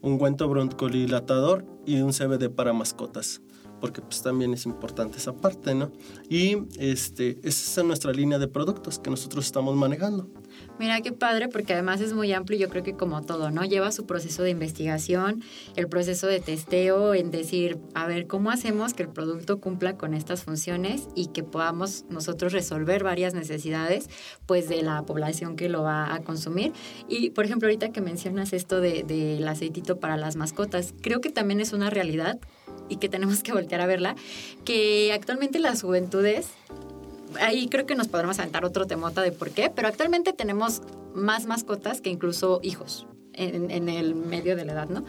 ungüento 0.00 0.48
broncodilatador 0.48 1.64
y 1.86 2.00
un 2.00 2.12
CBD 2.12 2.48
para 2.50 2.72
mascotas 2.72 3.42
porque 3.80 4.00
pues 4.00 4.22
también 4.22 4.54
es 4.54 4.66
importante 4.66 5.18
esa 5.18 5.36
parte, 5.36 5.74
¿no? 5.74 5.92
Y 6.28 6.56
este, 6.78 7.38
esa 7.42 7.80
es 7.80 7.86
nuestra 7.86 8.12
línea 8.12 8.38
de 8.38 8.48
productos 8.48 8.98
que 8.98 9.10
nosotros 9.10 9.44
estamos 9.44 9.76
manejando. 9.76 10.30
Mira 10.78 11.00
qué 11.00 11.12
padre, 11.12 11.48
porque 11.48 11.72
además 11.72 12.00
es 12.02 12.12
muy 12.12 12.32
amplio 12.32 12.58
y 12.58 12.60
yo 12.60 12.68
creo 12.68 12.82
que 12.82 12.94
como 12.94 13.22
todo, 13.22 13.50
¿no? 13.50 13.64
Lleva 13.64 13.92
su 13.92 14.04
proceso 14.04 14.42
de 14.42 14.50
investigación, 14.50 15.42
el 15.74 15.88
proceso 15.88 16.26
de 16.26 16.40
testeo, 16.40 17.14
en 17.14 17.30
decir, 17.30 17.78
a 17.94 18.06
ver, 18.06 18.26
¿cómo 18.26 18.50
hacemos 18.50 18.92
que 18.92 19.02
el 19.02 19.08
producto 19.08 19.58
cumpla 19.58 19.96
con 19.96 20.12
estas 20.12 20.44
funciones 20.44 21.08
y 21.14 21.28
que 21.28 21.42
podamos 21.42 22.04
nosotros 22.10 22.52
resolver 22.52 23.04
varias 23.04 23.32
necesidades, 23.32 24.10
pues, 24.44 24.68
de 24.68 24.82
la 24.82 25.02
población 25.04 25.56
que 25.56 25.70
lo 25.70 25.82
va 25.82 26.14
a 26.14 26.20
consumir? 26.20 26.72
Y, 27.08 27.30
por 27.30 27.46
ejemplo, 27.46 27.68
ahorita 27.68 27.90
que 27.90 28.02
mencionas 28.02 28.52
esto 28.52 28.80
del 28.80 29.06
de, 29.06 29.48
aceitito 29.48 29.98
para 29.98 30.16
las 30.16 30.36
mascotas, 30.36 30.92
creo 31.00 31.20
que 31.22 31.30
también 31.30 31.60
es 31.60 31.72
una 31.72 31.88
realidad 31.88 32.38
y 32.88 32.96
que 32.96 33.08
tenemos 33.08 33.42
que 33.42 33.52
voltear 33.52 33.80
a 33.80 33.86
verla, 33.86 34.14
que 34.64 35.12
actualmente 35.12 35.58
las 35.58 35.82
juventudes 35.82 36.48
ahí 37.40 37.68
creo 37.68 37.86
que 37.86 37.94
nos 37.94 38.08
podremos 38.08 38.38
aventar 38.38 38.64
otro 38.64 38.86
temota 38.86 39.22
de 39.22 39.32
por 39.32 39.50
qué, 39.50 39.70
pero 39.74 39.88
actualmente 39.88 40.32
tenemos 40.32 40.82
más 41.14 41.46
mascotas 41.46 42.00
que 42.00 42.10
incluso 42.10 42.60
hijos 42.62 43.06
en, 43.36 43.88
el 43.88 44.14
medio 44.14 44.56
de 44.56 44.64
la 44.64 44.72
edad, 44.72 44.88
¿no? 44.88 45.04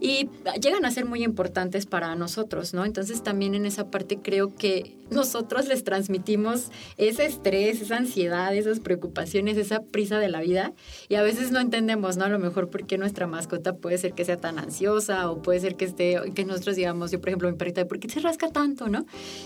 Y 0.00 0.28
llegan 0.60 0.84
a 0.84 0.90
ser 0.90 1.04
muy 1.04 1.22
importantes 1.22 1.86
para 1.86 2.14
nosotros, 2.14 2.74
¿no? 2.74 2.84
Entonces 2.84 3.22
también 3.22 3.54
en 3.54 3.66
esa 3.66 3.90
parte 3.90 4.18
creo 4.22 4.54
que 4.54 4.96
nosotros 5.10 5.68
les 5.68 5.84
transmitimos 5.84 6.70
ese 6.96 7.26
estrés, 7.26 7.82
esa 7.82 7.96
ansiedad, 7.96 8.54
esas 8.54 8.80
preocupaciones, 8.80 9.56
esa 9.56 9.82
prisa 9.82 10.18
de 10.18 10.28
la 10.28 10.40
vida 10.40 10.72
y 11.08 11.16
a 11.16 11.22
veces 11.22 11.50
no 11.50 11.60
entendemos, 11.60 12.16
¿no? 12.16 12.24
A 12.24 12.28
lo 12.28 12.38
mejor 12.38 12.70
por 12.70 12.86
qué 12.86 12.98
nuestra 12.98 13.26
mascota 13.26 13.76
puede 13.76 13.98
ser 13.98 14.14
que 14.14 14.24
sea 14.24 14.38
tan 14.38 14.58
ansiosa 14.58 15.30
o 15.30 15.42
puede 15.42 15.60
ser 15.60 15.76
que 15.76 15.84
esté, 15.84 16.20
que 16.34 16.44
nosotros 16.44 16.76
digamos, 16.76 17.10
yo 17.10 17.20
por 17.20 17.28
ejemplo 17.28 17.50
mi 17.50 17.56
perrita, 17.56 17.86
¿por 17.86 17.98
qué 17.98 18.08
se 18.08 18.20
rasca 18.20 18.50
tanto, 18.50 18.88
no? 18.88 19.04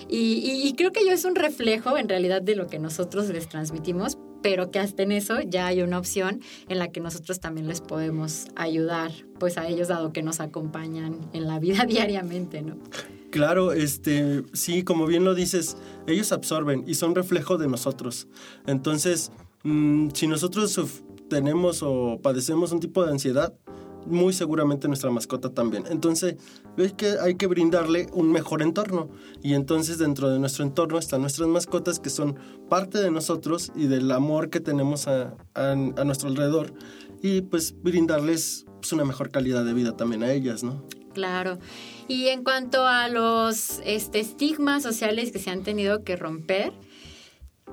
Y, 0.09 0.63
y 0.65 0.75
creo 0.75 0.93
que 0.93 1.05
yo 1.05 1.13
es 1.13 1.25
un 1.25 1.35
reflejo 1.35 1.99
en 1.99 2.09
realidad 2.09 2.43
de 2.43 2.57
lo 2.57 2.67
que 2.67 2.79
nosotros 2.79 3.29
les 3.29 3.49
transmitimos, 3.49 4.19
pero 4.47 4.71
que 4.71 4.79
hasta 4.79 5.03
en 5.03 5.11
eso 5.11 5.41
ya 5.41 5.67
hay 5.67 5.83
una 5.83 5.99
opción 5.99 6.41
en 6.69 6.79
la 6.79 6.93
que 6.93 7.01
nosotros 7.01 7.41
también 7.41 7.67
les 7.67 7.81
podemos 7.81 8.47
ayudar, 8.55 9.11
pues 9.41 9.59
a 9.59 9.67
ellos 9.67 9.89
dado 9.89 10.13
que 10.13 10.23
nos 10.23 10.39
acompañan 10.39 11.19
en 11.33 11.49
la 11.49 11.59
vida 11.59 11.85
diariamente, 11.89 12.63
¿no? 12.63 12.77
Claro, 13.33 13.73
este, 13.73 14.45
sí, 14.53 14.85
como 14.85 15.07
bien 15.07 15.25
lo 15.25 15.35
dices, 15.35 15.77
ellos 16.07 16.31
absorben 16.31 16.85
y 16.87 16.95
son 16.95 17.17
reflejo 17.17 17.59
de 17.59 17.67
nosotros. 17.67 18.29
Entonces, 18.69 19.33
mm, 19.65 20.11
si 20.15 20.29
nosotros 20.29 21.03
tenemos 21.29 21.83
o 21.83 22.21
padecemos 22.23 22.71
un 22.71 22.79
tipo 22.79 23.05
de 23.05 23.11
ansiedad, 23.11 23.53
muy 24.07 24.33
seguramente 24.33 24.89
nuestra 24.89 25.11
mascota 25.11 25.51
también. 25.51 25.85
Entonces, 25.89 26.37
es 26.77 26.93
que 26.93 27.17
hay 27.21 27.37
que 27.37 27.47
brindarle 27.47 28.07
un 28.13 28.31
mejor 28.31 28.63
entorno. 28.63 29.09
Y 29.43 29.55
entonces 29.55 29.99
dentro 29.99 30.31
de 30.31 30.39
nuestro 30.39 30.65
entorno 30.65 30.99
están 30.99 31.21
nuestras 31.21 31.49
mascotas 31.49 31.99
que 32.01 32.11
son 32.11 32.37
parte 32.69 32.99
de 32.99 33.11
nosotros 33.11 33.73
y 33.75 33.87
del 33.87 34.11
amor 34.11 34.51
que 34.51 34.61
tenemos 34.61 35.09
a, 35.09 35.35
nuestro 36.05 36.29
alrededor. 36.29 36.73
Y 37.23 37.43
pues 37.43 37.75
brindarles 37.83 38.67
pues, 38.81 38.93
una 38.93 39.05
mejor 39.05 39.31
calidad 39.31 39.65
de 39.65 39.73
vida 39.73 39.97
también 39.97 40.23
a 40.23 40.33
ellas, 40.33 40.63
¿no? 40.63 40.85
Claro. 41.15 41.59
Y 42.09 42.29
en 42.29 42.45
cuanto 42.45 42.87
a 42.87 43.09
los 43.09 43.81
este, 43.85 44.21
estigmas 44.21 44.83
sociales 44.83 45.33
que 45.33 45.39
se 45.39 45.51
han 45.51 45.63
tenido 45.63 46.05
que 46.05 46.15
romper, 46.15 46.75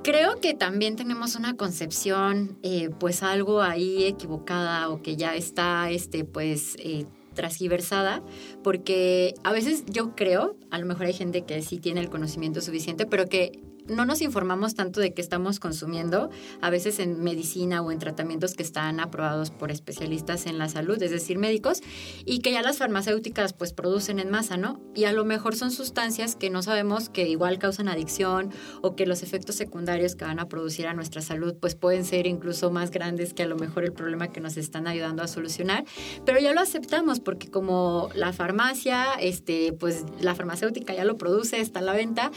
Creo 0.03 0.41
que 0.41 0.53
también 0.53 0.98
tenemos 0.98 1.38
una 1.38 1.55
concepción, 1.55 2.57
eh, 2.62 2.89
pues 3.00 3.24
algo 3.24 3.62
ahí 3.62 4.03
equivocada 4.03 4.89
o 4.89 5.01
que 5.01 5.15
ya 5.15 5.33
está, 5.33 5.89
este, 5.91 6.25
pues, 6.25 6.75
eh, 6.79 7.05
transgiversada, 7.33 8.22
porque 8.63 9.33
a 9.45 9.53
veces 9.53 9.86
yo 9.88 10.13
creo, 10.13 10.57
a 10.72 10.77
lo 10.77 10.86
mejor 10.86 11.05
hay 11.05 11.13
gente 11.13 11.43
que 11.43 11.62
sí 11.62 11.77
tiene 11.77 12.01
el 12.01 12.10
conocimiento 12.10 12.60
suficiente, 12.60 13.05
pero 13.05 13.29
que 13.29 13.62
no 13.87 14.05
nos 14.05 14.21
informamos 14.21 14.75
tanto 14.75 14.99
de 14.99 15.13
qué 15.13 15.21
estamos 15.21 15.59
consumiendo, 15.59 16.29
a 16.61 16.69
veces 16.69 16.99
en 16.99 17.21
medicina 17.23 17.81
o 17.81 17.91
en 17.91 17.99
tratamientos 17.99 18.53
que 18.55 18.63
están 18.63 18.99
aprobados 18.99 19.51
por 19.51 19.71
especialistas 19.71 20.45
en 20.45 20.57
la 20.57 20.69
salud, 20.69 21.01
es 21.01 21.11
decir, 21.11 21.37
médicos, 21.37 21.81
y 22.25 22.39
que 22.39 22.51
ya 22.51 22.61
las 22.61 22.77
farmacéuticas 22.77 23.53
pues 23.53 23.73
producen 23.73 24.19
en 24.19 24.29
masa, 24.29 24.57
¿no? 24.57 24.81
Y 24.95 25.05
a 25.05 25.13
lo 25.13 25.25
mejor 25.25 25.55
son 25.55 25.71
sustancias 25.71 26.35
que 26.35 26.49
no 26.49 26.61
sabemos 26.61 27.09
que 27.09 27.27
igual 27.27 27.59
causan 27.59 27.87
adicción 27.87 28.51
o 28.81 28.95
que 28.95 29.05
los 29.05 29.23
efectos 29.23 29.55
secundarios 29.55 30.15
que 30.15 30.25
van 30.25 30.39
a 30.39 30.47
producir 30.47 30.87
a 30.87 30.93
nuestra 30.93 31.21
salud 31.21 31.55
pues 31.59 31.75
pueden 31.75 32.05
ser 32.05 32.27
incluso 32.27 32.71
más 32.71 32.91
grandes 32.91 33.33
que 33.33 33.43
a 33.43 33.47
lo 33.47 33.55
mejor 33.55 33.83
el 33.83 33.93
problema 33.93 34.29
que 34.29 34.41
nos 34.41 34.57
están 34.57 34.87
ayudando 34.87 35.23
a 35.23 35.27
solucionar, 35.27 35.85
pero 36.25 36.39
ya 36.39 36.53
lo 36.53 36.61
aceptamos 36.61 37.19
porque 37.19 37.49
como 37.49 38.09
la 38.15 38.33
farmacia, 38.33 39.13
este, 39.19 39.73
pues 39.73 40.05
la 40.19 40.35
farmacéutica 40.35 40.93
ya 40.93 41.05
lo 41.05 41.17
produce, 41.17 41.59
está 41.59 41.79
a 41.79 41.83
la 41.83 41.93
venta, 41.93 42.31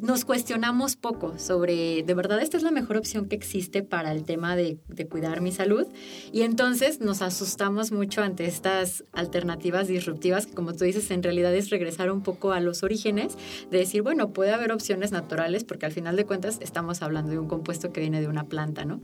nos 0.00 0.24
cuestionamos 0.24 0.96
poco 0.96 1.38
sobre, 1.38 2.02
de 2.02 2.14
verdad, 2.14 2.40
esta 2.40 2.56
es 2.56 2.62
la 2.62 2.70
mejor 2.70 2.96
opción 2.96 3.26
que 3.26 3.36
existe 3.36 3.82
para 3.82 4.12
el 4.12 4.24
tema 4.24 4.56
de, 4.56 4.78
cuidar 5.10 5.40
mi 5.40 5.52
salud. 5.52 5.86
Y 6.32 6.42
entonces 6.42 7.00
nos 7.00 7.22
asustamos 7.22 7.92
mucho 7.92 8.22
ante 8.22 8.46
estas 8.46 9.04
alternativas 9.12 9.88
disruptivas, 9.88 10.46
que 10.46 10.54
como 10.54 10.72
tú 10.72 10.84
dices, 10.84 11.10
en 11.10 11.22
realidad 11.22 11.54
es 11.54 11.70
regresar 11.70 12.10
un 12.10 12.22
poco 12.22 12.52
a 12.52 12.60
los 12.60 12.82
orígenes, 12.82 13.36
de 13.70 13.78
decir, 13.78 14.02
bueno, 14.02 14.32
puede 14.32 14.52
haber 14.52 14.72
opciones 14.72 15.12
naturales, 15.12 15.64
porque 15.64 15.86
al 15.86 15.92
final 15.92 16.16
de 16.16 16.26
cuentas 16.26 16.58
estamos 16.60 17.02
hablando 17.02 17.30
de 17.30 17.38
un 17.38 17.48
compuesto 17.48 17.92
que 17.92 18.00
viene 18.00 18.20
de 18.20 18.28
una 18.28 18.44
planta, 18.44 18.84
¿no? 18.84 19.00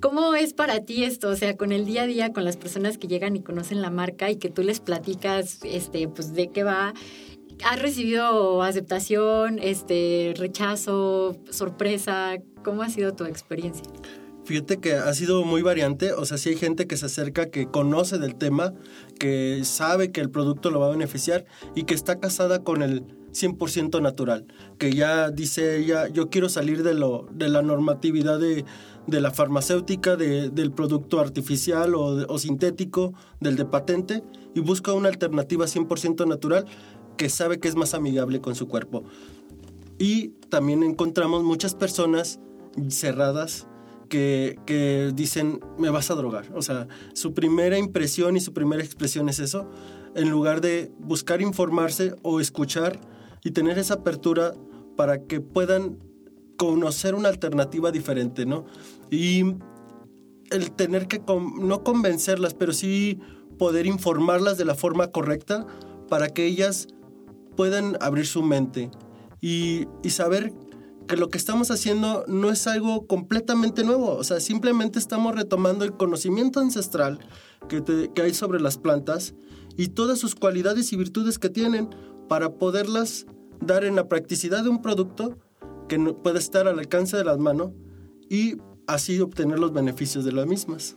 ¿Cómo 0.00 0.34
es 0.34 0.54
para 0.54 0.80
ti 0.80 1.04
esto? 1.04 1.28
O 1.28 1.36
sea, 1.36 1.56
con 1.56 1.72
el 1.72 1.84
día 1.84 2.02
a 2.02 2.06
día, 2.06 2.32
con 2.32 2.44
las 2.44 2.56
personas 2.56 2.98
que 2.98 3.08
llegan 3.08 3.36
y 3.36 3.42
conocen 3.42 3.82
la 3.82 3.90
marca 3.90 4.30
y 4.30 4.36
que 4.36 4.50
tú 4.50 4.62
les 4.62 4.80
platicas, 4.80 5.60
este, 5.64 6.08
pues, 6.08 6.34
de 6.34 6.48
qué 6.48 6.62
va 6.62 6.94
¿Has 7.64 7.82
recibido 7.82 8.62
aceptación, 8.62 9.58
este, 9.60 10.34
rechazo, 10.36 11.36
sorpresa? 11.50 12.36
¿Cómo 12.62 12.82
ha 12.82 12.88
sido 12.88 13.14
tu 13.14 13.24
experiencia? 13.24 13.84
Fíjate 14.44 14.78
que 14.78 14.94
ha 14.94 15.12
sido 15.12 15.44
muy 15.44 15.60
variante, 15.60 16.14
o 16.14 16.24
sea, 16.24 16.38
sí 16.38 16.48
hay 16.48 16.56
gente 16.56 16.86
que 16.86 16.96
se 16.96 17.04
acerca, 17.04 17.50
que 17.50 17.66
conoce 17.66 18.16
del 18.18 18.34
tema, 18.34 18.72
que 19.18 19.60
sabe 19.64 20.10
que 20.10 20.22
el 20.22 20.30
producto 20.30 20.70
lo 20.70 20.80
va 20.80 20.86
a 20.86 20.90
beneficiar 20.90 21.44
y 21.74 21.82
que 21.82 21.92
está 21.92 22.18
casada 22.18 22.64
con 22.64 22.80
el 22.80 23.04
100% 23.32 24.00
natural, 24.00 24.46
que 24.78 24.92
ya 24.92 25.30
dice 25.30 25.76
ella, 25.76 26.08
yo 26.08 26.30
quiero 26.30 26.48
salir 26.48 26.82
de, 26.82 26.94
lo, 26.94 27.28
de 27.30 27.48
la 27.48 27.60
normatividad 27.60 28.38
de, 28.38 28.64
de 29.06 29.20
la 29.20 29.30
farmacéutica, 29.30 30.16
de, 30.16 30.50
del 30.50 30.72
producto 30.72 31.20
artificial 31.20 31.94
o, 31.94 32.26
o, 32.26 32.38
sintético, 32.38 33.14
del 33.40 33.56
de 33.56 33.64
patente, 33.64 34.22
y 34.54 34.60
busca 34.60 34.92
una 34.92 35.08
alternativa 35.08 35.66
100% 35.66 36.26
natural 36.26 36.64
que 37.18 37.28
sabe 37.28 37.60
que 37.60 37.68
es 37.68 37.76
más 37.76 37.92
amigable 37.92 38.40
con 38.40 38.54
su 38.54 38.66
cuerpo. 38.66 39.04
Y 39.98 40.28
también 40.48 40.82
encontramos 40.82 41.42
muchas 41.42 41.74
personas 41.74 42.40
cerradas 42.88 43.66
que, 44.08 44.58
que, 44.64 45.12
dicen, 45.14 45.60
me 45.76 45.90
vas 45.90 46.10
a 46.10 46.14
drogar. 46.14 46.46
O 46.54 46.62
sea, 46.62 46.88
su 47.12 47.34
primera 47.34 47.76
impresión 47.76 48.36
y 48.36 48.40
su 48.40 48.54
primera 48.54 48.82
expresión 48.82 49.28
es 49.28 49.38
eso, 49.40 49.68
en 50.14 50.30
lugar 50.30 50.62
de 50.62 50.90
buscar 50.98 51.42
informarse 51.42 52.14
o 52.22 52.40
escuchar 52.40 52.98
y 53.44 53.50
tener 53.50 53.78
esa 53.78 53.94
apertura 53.94 54.54
para 54.96 55.24
que 55.24 55.40
puedan 55.40 55.98
conocer 56.56 57.14
una 57.14 57.28
alternativa 57.28 57.90
diferente, 57.90 58.46
¿no? 58.46 58.64
Y 59.10 59.42
el 60.50 60.72
tener 60.72 61.06
que, 61.06 61.20
no 61.60 61.84
convencerlas, 61.84 62.54
pero 62.54 62.72
sí 62.72 63.18
poder 63.58 63.86
informarlas 63.86 64.56
de 64.56 64.64
la 64.64 64.74
forma 64.74 65.10
correcta 65.10 65.66
para 66.08 66.28
que 66.28 66.46
ellas 66.46 66.88
puedan 67.58 67.96
abrir 68.00 68.24
su 68.24 68.44
mente 68.44 68.88
y, 69.40 69.88
saber 70.10 70.52
que 71.08 71.16
lo 71.16 71.28
que 71.28 71.38
estamos 71.38 71.72
haciendo 71.72 72.24
no 72.28 72.50
es 72.50 72.68
algo 72.68 73.08
completamente 73.08 73.82
nuevo, 73.82 74.14
o 74.14 74.22
sea, 74.22 74.38
simplemente 74.38 75.00
estamos 75.00 75.34
retomando 75.34 75.84
el 75.84 75.92
conocimiento 75.92 76.60
ancestral 76.60 77.18
que, 77.68 77.82
que 78.14 78.22
hay 78.22 78.32
sobre 78.32 78.60
las 78.60 78.78
plantas 78.78 79.34
y 79.76 79.88
todas 79.88 80.20
sus 80.20 80.36
cualidades 80.36 80.92
y 80.92 80.96
virtudes 80.96 81.40
que 81.40 81.50
tienen 81.50 81.90
para 82.28 82.50
poderlas 82.50 83.26
dar 83.60 83.84
en 83.84 83.96
la 83.96 84.08
practicidad 84.08 84.62
de 84.62 84.68
un 84.68 84.80
producto 84.80 85.36
que 85.88 85.98
puede 85.98 86.38
estar 86.38 86.68
al 86.68 86.78
alcance 86.78 87.16
de 87.16 87.24
las 87.24 87.38
manos 87.38 87.72
y 88.30 88.58
así 88.86 89.18
obtener 89.18 89.58
los 89.58 89.72
beneficios 89.72 90.24
de 90.24 90.30
las 90.30 90.46
mismas. 90.46 90.96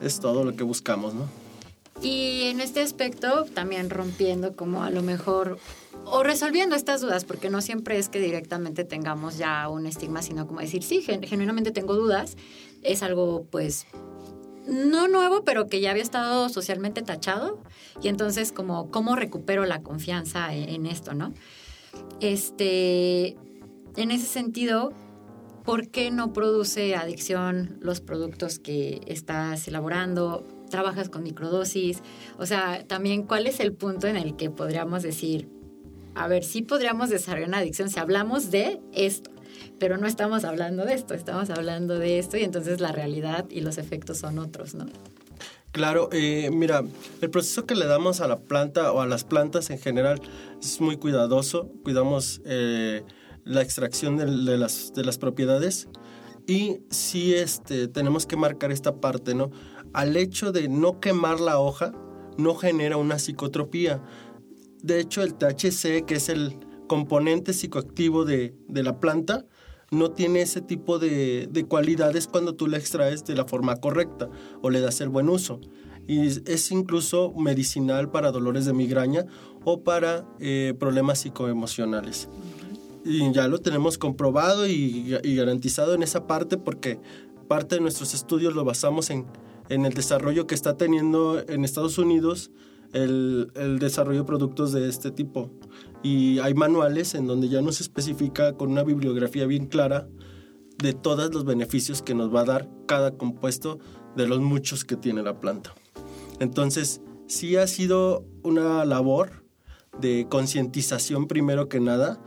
Es 0.00 0.20
todo 0.20 0.42
lo 0.42 0.56
que 0.56 0.64
buscamos, 0.64 1.12
¿no? 1.12 1.41
Y 2.02 2.42
en 2.44 2.60
este 2.60 2.80
aspecto, 2.80 3.44
también 3.44 3.88
rompiendo 3.88 4.56
como 4.56 4.82
a 4.82 4.90
lo 4.90 5.02
mejor 5.02 5.58
o 6.04 6.24
resolviendo 6.24 6.74
estas 6.74 7.00
dudas, 7.00 7.24
porque 7.24 7.48
no 7.48 7.60
siempre 7.60 7.96
es 7.96 8.08
que 8.08 8.18
directamente 8.18 8.84
tengamos 8.84 9.38
ya 9.38 9.68
un 9.68 9.86
estigma, 9.86 10.20
sino 10.20 10.48
como 10.48 10.60
decir, 10.60 10.82
sí, 10.82 11.00
genuinamente 11.02 11.70
tengo 11.70 11.94
dudas, 11.94 12.36
es 12.82 13.04
algo 13.04 13.46
pues 13.50 13.86
no 14.66 15.08
nuevo, 15.08 15.44
pero 15.44 15.68
que 15.68 15.80
ya 15.80 15.90
había 15.90 16.02
estado 16.02 16.48
socialmente 16.48 17.02
tachado. 17.02 17.62
Y 18.00 18.08
entonces, 18.08 18.52
como, 18.52 18.90
¿cómo 18.90 19.16
recupero 19.16 19.64
la 19.64 19.82
confianza 19.82 20.54
en, 20.54 20.68
en, 20.68 20.86
esto, 20.86 21.14
no? 21.14 21.32
Este, 22.20 23.36
en 23.96 24.10
ese 24.10 24.26
sentido, 24.26 24.92
¿por 25.64 25.88
qué 25.88 26.10
no 26.10 26.32
produce 26.32 26.94
adicción 26.94 27.78
los 27.80 28.00
productos 28.00 28.58
que 28.58 29.00
estás 29.06 29.66
elaborando? 29.68 30.44
¿Trabajas 30.72 31.08
con 31.08 31.22
microdosis? 31.22 32.02
O 32.38 32.46
sea, 32.46 32.84
también, 32.86 33.22
¿cuál 33.24 33.46
es 33.46 33.60
el 33.60 33.74
punto 33.74 34.08
en 34.08 34.16
el 34.16 34.36
que 34.36 34.50
podríamos 34.50 35.02
decir, 35.02 35.48
a 36.14 36.26
ver, 36.26 36.42
sí 36.44 36.62
podríamos 36.62 37.10
desarrollar 37.10 37.48
una 37.48 37.58
adicción 37.58 37.90
si 37.90 38.00
hablamos 38.00 38.50
de 38.50 38.80
esto? 38.92 39.30
pero 39.78 39.98
no 39.98 40.06
estamos 40.06 40.44
hablando 40.44 40.84
de 40.84 40.94
esto, 40.94 41.14
estamos 41.14 41.50
hablando 41.50 41.98
de 41.98 42.18
esto 42.18 42.36
y 42.36 42.44
entonces 42.44 42.80
la 42.80 42.92
realidad 42.92 43.46
y 43.50 43.60
los 43.60 43.78
efectos 43.78 44.18
son 44.18 44.38
otros, 44.38 44.74
¿no? 44.74 44.86
Claro, 45.72 46.08
eh, 46.12 46.50
mira, 46.52 46.84
el 47.20 47.30
proceso 47.30 47.64
que 47.64 47.74
le 47.74 47.86
damos 47.86 48.20
a 48.20 48.28
la 48.28 48.40
planta 48.40 48.92
o 48.92 49.00
a 49.00 49.06
las 49.06 49.24
plantas 49.24 49.70
en 49.70 49.78
general 49.78 50.20
es 50.60 50.80
muy 50.80 50.98
cuidadoso, 50.98 51.70
cuidamos 51.82 52.42
eh, 52.44 53.02
la 53.44 53.62
extracción 53.62 54.16
de, 54.16 54.26
de, 54.26 54.58
las, 54.58 54.92
de 54.94 55.04
las 55.04 55.18
propiedades 55.18 55.88
y 56.46 56.80
sí 56.90 57.34
este, 57.34 57.88
tenemos 57.88 58.26
que 58.26 58.36
marcar 58.36 58.70
esta 58.70 58.96
parte, 58.96 59.34
¿no? 59.34 59.50
Al 59.92 60.16
hecho 60.16 60.52
de 60.52 60.68
no 60.68 61.00
quemar 61.00 61.40
la 61.40 61.58
hoja, 61.58 61.92
no 62.38 62.54
genera 62.54 62.96
una 62.96 63.18
psicotropía. 63.18 64.02
De 64.82 65.00
hecho, 65.00 65.22
el 65.22 65.34
THC, 65.34 66.04
que 66.06 66.14
es 66.14 66.28
el 66.28 66.58
componente 66.88 67.52
psicoactivo 67.52 68.24
de, 68.24 68.54
de 68.68 68.82
la 68.82 69.00
planta, 69.00 69.46
no 69.92 70.10
tiene 70.10 70.40
ese 70.40 70.62
tipo 70.62 70.98
de, 70.98 71.66
cualidades 71.68 72.26
cuando 72.26 72.54
tú 72.54 72.66
la 72.66 72.78
extraes 72.78 73.24
de 73.24 73.34
la 73.36 73.44
forma 73.44 73.76
correcta 73.76 74.28
o 74.62 74.70
le 74.70 74.80
das 74.80 75.00
el 75.02 75.10
buen 75.10 75.28
uso. 75.28 75.60
Y 76.08 76.26
es 76.26 76.72
incluso 76.72 77.32
medicinal 77.34 78.10
para 78.10 78.32
dolores 78.32 78.64
de 78.64 78.72
migraña 78.72 79.26
o 79.64 79.82
para 79.82 80.26
eh, 80.40 80.74
problemas 80.80 81.20
psicoemocionales. 81.20 82.28
Y 83.04 83.30
ya 83.32 83.46
lo 83.48 83.58
tenemos 83.58 83.98
comprobado 83.98 84.66
y, 84.66 85.10
garantizado 85.36 85.94
en 85.94 86.02
esa 86.02 86.26
parte 86.26 86.56
porque 86.56 86.98
parte 87.46 87.74
de 87.74 87.82
nuestros 87.82 88.14
estudios 88.14 88.54
lo 88.54 88.64
basamos 88.64 89.10
en, 89.10 89.26
en 89.72 89.86
el 89.86 89.94
desarrollo 89.94 90.46
que 90.46 90.54
está 90.54 90.76
teniendo 90.76 91.42
en 91.48 91.64
Estados 91.64 91.96
Unidos 91.96 92.50
el, 92.92 93.50
el, 93.54 93.78
desarrollo 93.78 94.20
de 94.20 94.26
productos 94.26 94.72
de 94.72 94.86
este 94.86 95.10
tipo. 95.10 95.50
Y 96.02 96.40
hay 96.40 96.52
manuales 96.52 97.14
en 97.14 97.26
donde 97.26 97.48
ya 97.48 97.62
nos 97.62 97.80
especifica 97.80 98.52
con 98.52 98.70
una 98.70 98.82
bibliografía 98.82 99.46
bien 99.46 99.66
clara 99.66 100.08
de 100.76 100.92
todos 100.92 101.32
los 101.32 101.46
beneficios 101.46 102.02
que 102.02 102.14
nos 102.14 102.34
va 102.34 102.42
a 102.42 102.44
dar 102.44 102.68
cada 102.86 103.16
compuesto 103.16 103.78
de 104.14 104.28
los 104.28 104.40
muchos 104.40 104.84
que 104.84 104.96
tiene 104.96 105.22
la 105.22 105.40
planta. 105.40 105.74
Entonces, 106.38 107.00
sí 107.26 107.56
ha 107.56 107.66
sido 107.66 108.26
una 108.42 108.84
labor 108.84 109.44
de 110.00 110.26
concientización 110.28 111.28
primero 111.28 111.68
que 111.70 111.80
nada 111.80 112.22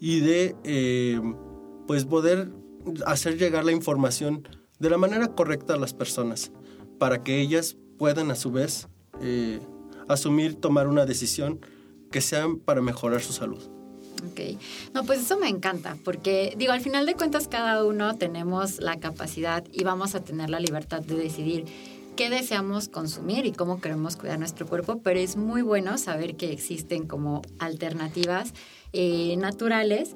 y 0.00 0.20
de 0.20 0.56
eh, 0.64 1.20
pues 1.86 2.04
poder 2.04 2.50
hacer 3.06 3.38
llegar 3.38 3.64
la 3.64 3.72
información 3.72 4.48
de 4.80 4.90
la 4.90 4.98
manera 4.98 5.34
correcta 5.36 5.74
a 5.74 5.76
las 5.76 5.94
personas 5.94 6.50
para 7.00 7.24
que 7.24 7.40
ellas 7.40 7.78
puedan 7.98 8.30
a 8.30 8.36
su 8.36 8.52
vez 8.52 8.86
eh, 9.22 9.58
asumir, 10.06 10.54
tomar 10.54 10.86
una 10.86 11.06
decisión 11.06 11.58
que 12.12 12.20
sea 12.20 12.46
para 12.66 12.82
mejorar 12.82 13.22
su 13.22 13.32
salud. 13.32 13.62
Ok, 14.30 14.60
no, 14.92 15.04
pues 15.04 15.20
eso 15.20 15.38
me 15.38 15.48
encanta, 15.48 15.96
porque 16.04 16.54
digo, 16.58 16.72
al 16.72 16.82
final 16.82 17.06
de 17.06 17.14
cuentas 17.14 17.48
cada 17.48 17.82
uno 17.86 18.16
tenemos 18.16 18.80
la 18.80 19.00
capacidad 19.00 19.64
y 19.72 19.82
vamos 19.82 20.14
a 20.14 20.20
tener 20.22 20.50
la 20.50 20.60
libertad 20.60 21.00
de 21.00 21.14
decidir 21.14 21.64
qué 22.16 22.28
deseamos 22.28 22.88
consumir 22.88 23.46
y 23.46 23.52
cómo 23.52 23.80
queremos 23.80 24.16
cuidar 24.16 24.38
nuestro 24.38 24.66
cuerpo, 24.66 25.00
pero 25.02 25.18
es 25.18 25.36
muy 25.36 25.62
bueno 25.62 25.96
saber 25.96 26.36
que 26.36 26.52
existen 26.52 27.06
como 27.06 27.40
alternativas 27.58 28.52
eh, 28.92 29.36
naturales 29.38 30.14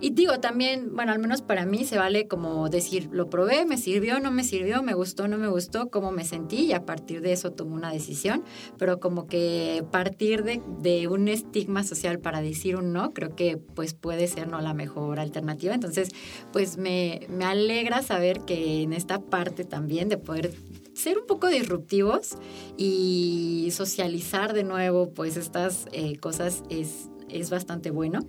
y 0.00 0.10
digo, 0.10 0.40
también, 0.40 0.94
bueno, 0.94 1.12
al 1.12 1.18
menos 1.18 1.42
para 1.42 1.66
mí 1.66 1.84
se 1.84 1.98
vale 1.98 2.28
como 2.28 2.68
decir, 2.68 3.08
lo 3.12 3.28
probé, 3.28 3.66
me 3.66 3.76
sirvió, 3.76 4.20
no 4.20 4.30
me 4.30 4.44
sirvió, 4.44 4.82
me 4.82 4.94
gustó, 4.94 5.28
no 5.28 5.38
me 5.38 5.48
gustó, 5.48 5.90
cómo 5.90 6.10
me 6.10 6.24
sentí 6.24 6.66
y 6.66 6.72
a 6.72 6.86
partir 6.86 7.20
de 7.20 7.32
eso 7.32 7.52
tomo 7.52 7.74
una 7.74 7.92
decisión, 7.92 8.44
pero 8.78 9.00
como 9.00 9.26
que 9.26 9.84
partir 9.90 10.42
de, 10.44 10.62
de 10.80 11.08
un 11.08 11.28
estigma 11.28 11.84
social 11.84 12.18
para 12.18 12.40
decir 12.40 12.76
un 12.76 12.92
no, 12.92 13.12
creo 13.12 13.36
que 13.36 13.56
pues 13.56 13.94
puede 13.94 14.26
ser 14.26 14.48
no 14.48 14.60
la 14.60 14.74
mejor 14.74 15.20
alternativa. 15.20 15.74
Entonces, 15.74 16.10
pues 16.52 16.78
me, 16.78 17.26
me 17.28 17.44
alegra 17.44 18.02
saber 18.02 18.40
que 18.40 18.82
en 18.82 18.92
esta 18.92 19.20
parte 19.20 19.64
también 19.64 20.08
de 20.08 20.16
poder 20.16 20.52
ser 20.94 21.18
un 21.18 21.26
poco 21.26 21.48
disruptivos 21.48 22.36
y 22.76 23.68
socializar 23.72 24.52
de 24.52 24.64
nuevo 24.64 25.12
pues 25.12 25.36
estas 25.36 25.86
eh, 25.92 26.16
cosas 26.16 26.62
es, 26.68 27.08
es 27.28 27.50
bastante 27.50 27.90
bueno. 27.90 28.20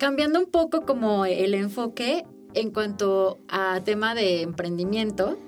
Cambiando 0.00 0.38
un 0.38 0.46
poco 0.46 0.86
como 0.86 1.26
el 1.26 1.52
enfoque 1.52 2.24
en 2.54 2.70
cuanto 2.70 3.38
a 3.48 3.82
tema 3.84 4.14
de 4.14 4.40
emprendimiento, 4.40 5.38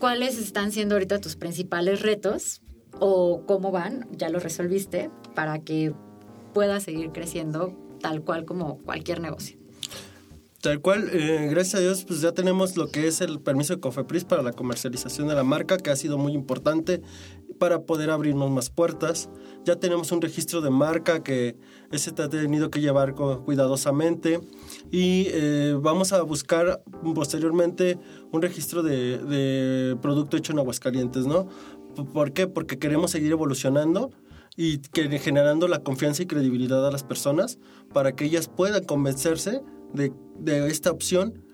¿cuáles 0.00 0.38
están 0.38 0.70
siendo 0.70 0.96
ahorita 0.96 1.18
tus 1.18 1.34
principales 1.34 2.02
retos 2.02 2.60
o 3.00 3.46
cómo 3.46 3.70
van? 3.70 4.06
Ya 4.12 4.28
lo 4.28 4.38
resolviste 4.38 5.10
para 5.34 5.60
que 5.60 5.94
puedas 6.52 6.82
seguir 6.82 7.12
creciendo 7.12 7.74
tal 8.02 8.20
cual 8.20 8.44
como 8.44 8.82
cualquier 8.82 9.22
negocio. 9.22 9.56
Tal 10.60 10.80
cual, 10.80 11.08
eh, 11.12 11.48
gracias 11.50 11.76
a 11.76 11.80
Dios, 11.80 12.04
pues 12.04 12.20
ya 12.20 12.32
tenemos 12.32 12.76
lo 12.76 12.88
que 12.88 13.08
es 13.08 13.20
el 13.20 13.40
permiso 13.40 13.74
de 13.74 13.80
Cofepris 13.80 14.24
para 14.24 14.42
la 14.42 14.52
comercialización 14.52 15.26
de 15.26 15.34
la 15.34 15.42
marca, 15.42 15.76
que 15.76 15.90
ha 15.90 15.96
sido 15.96 16.18
muy 16.18 16.34
importante 16.34 17.00
para 17.62 17.82
poder 17.82 18.10
abrirnos 18.10 18.50
más 18.50 18.70
puertas. 18.70 19.30
Ya 19.64 19.76
tenemos 19.76 20.10
un 20.10 20.20
registro 20.20 20.62
de 20.62 20.70
marca 20.70 21.22
que 21.22 21.56
ese 21.92 22.10
te 22.10 22.24
ha 22.24 22.28
tenido 22.28 22.72
que 22.72 22.80
llevar 22.80 23.14
cuidadosamente 23.14 24.40
y 24.90 25.28
eh, 25.28 25.78
vamos 25.80 26.12
a 26.12 26.22
buscar 26.22 26.82
posteriormente 27.14 28.00
un 28.32 28.42
registro 28.42 28.82
de, 28.82 29.18
de 29.18 29.96
producto 30.02 30.36
hecho 30.36 30.52
en 30.52 30.58
Aguascalientes, 30.58 31.24
¿no? 31.24 31.46
¿Por 32.12 32.32
qué? 32.32 32.48
Porque 32.48 32.80
queremos 32.80 33.12
seguir 33.12 33.30
evolucionando 33.30 34.10
y 34.56 34.78
que, 34.78 35.20
generando 35.20 35.68
la 35.68 35.84
confianza 35.84 36.24
y 36.24 36.26
credibilidad 36.26 36.84
a 36.84 36.90
las 36.90 37.04
personas 37.04 37.60
para 37.92 38.16
que 38.16 38.24
ellas 38.24 38.48
puedan 38.48 38.82
convencerse 38.82 39.62
de, 39.94 40.12
de 40.40 40.66
esta 40.66 40.90
opción 40.90 41.44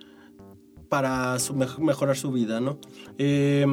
para 0.89 1.39
su, 1.39 1.55
mejorar 1.55 2.17
su 2.17 2.33
vida, 2.33 2.61
¿no? 2.61 2.79
Eh, 3.19 3.67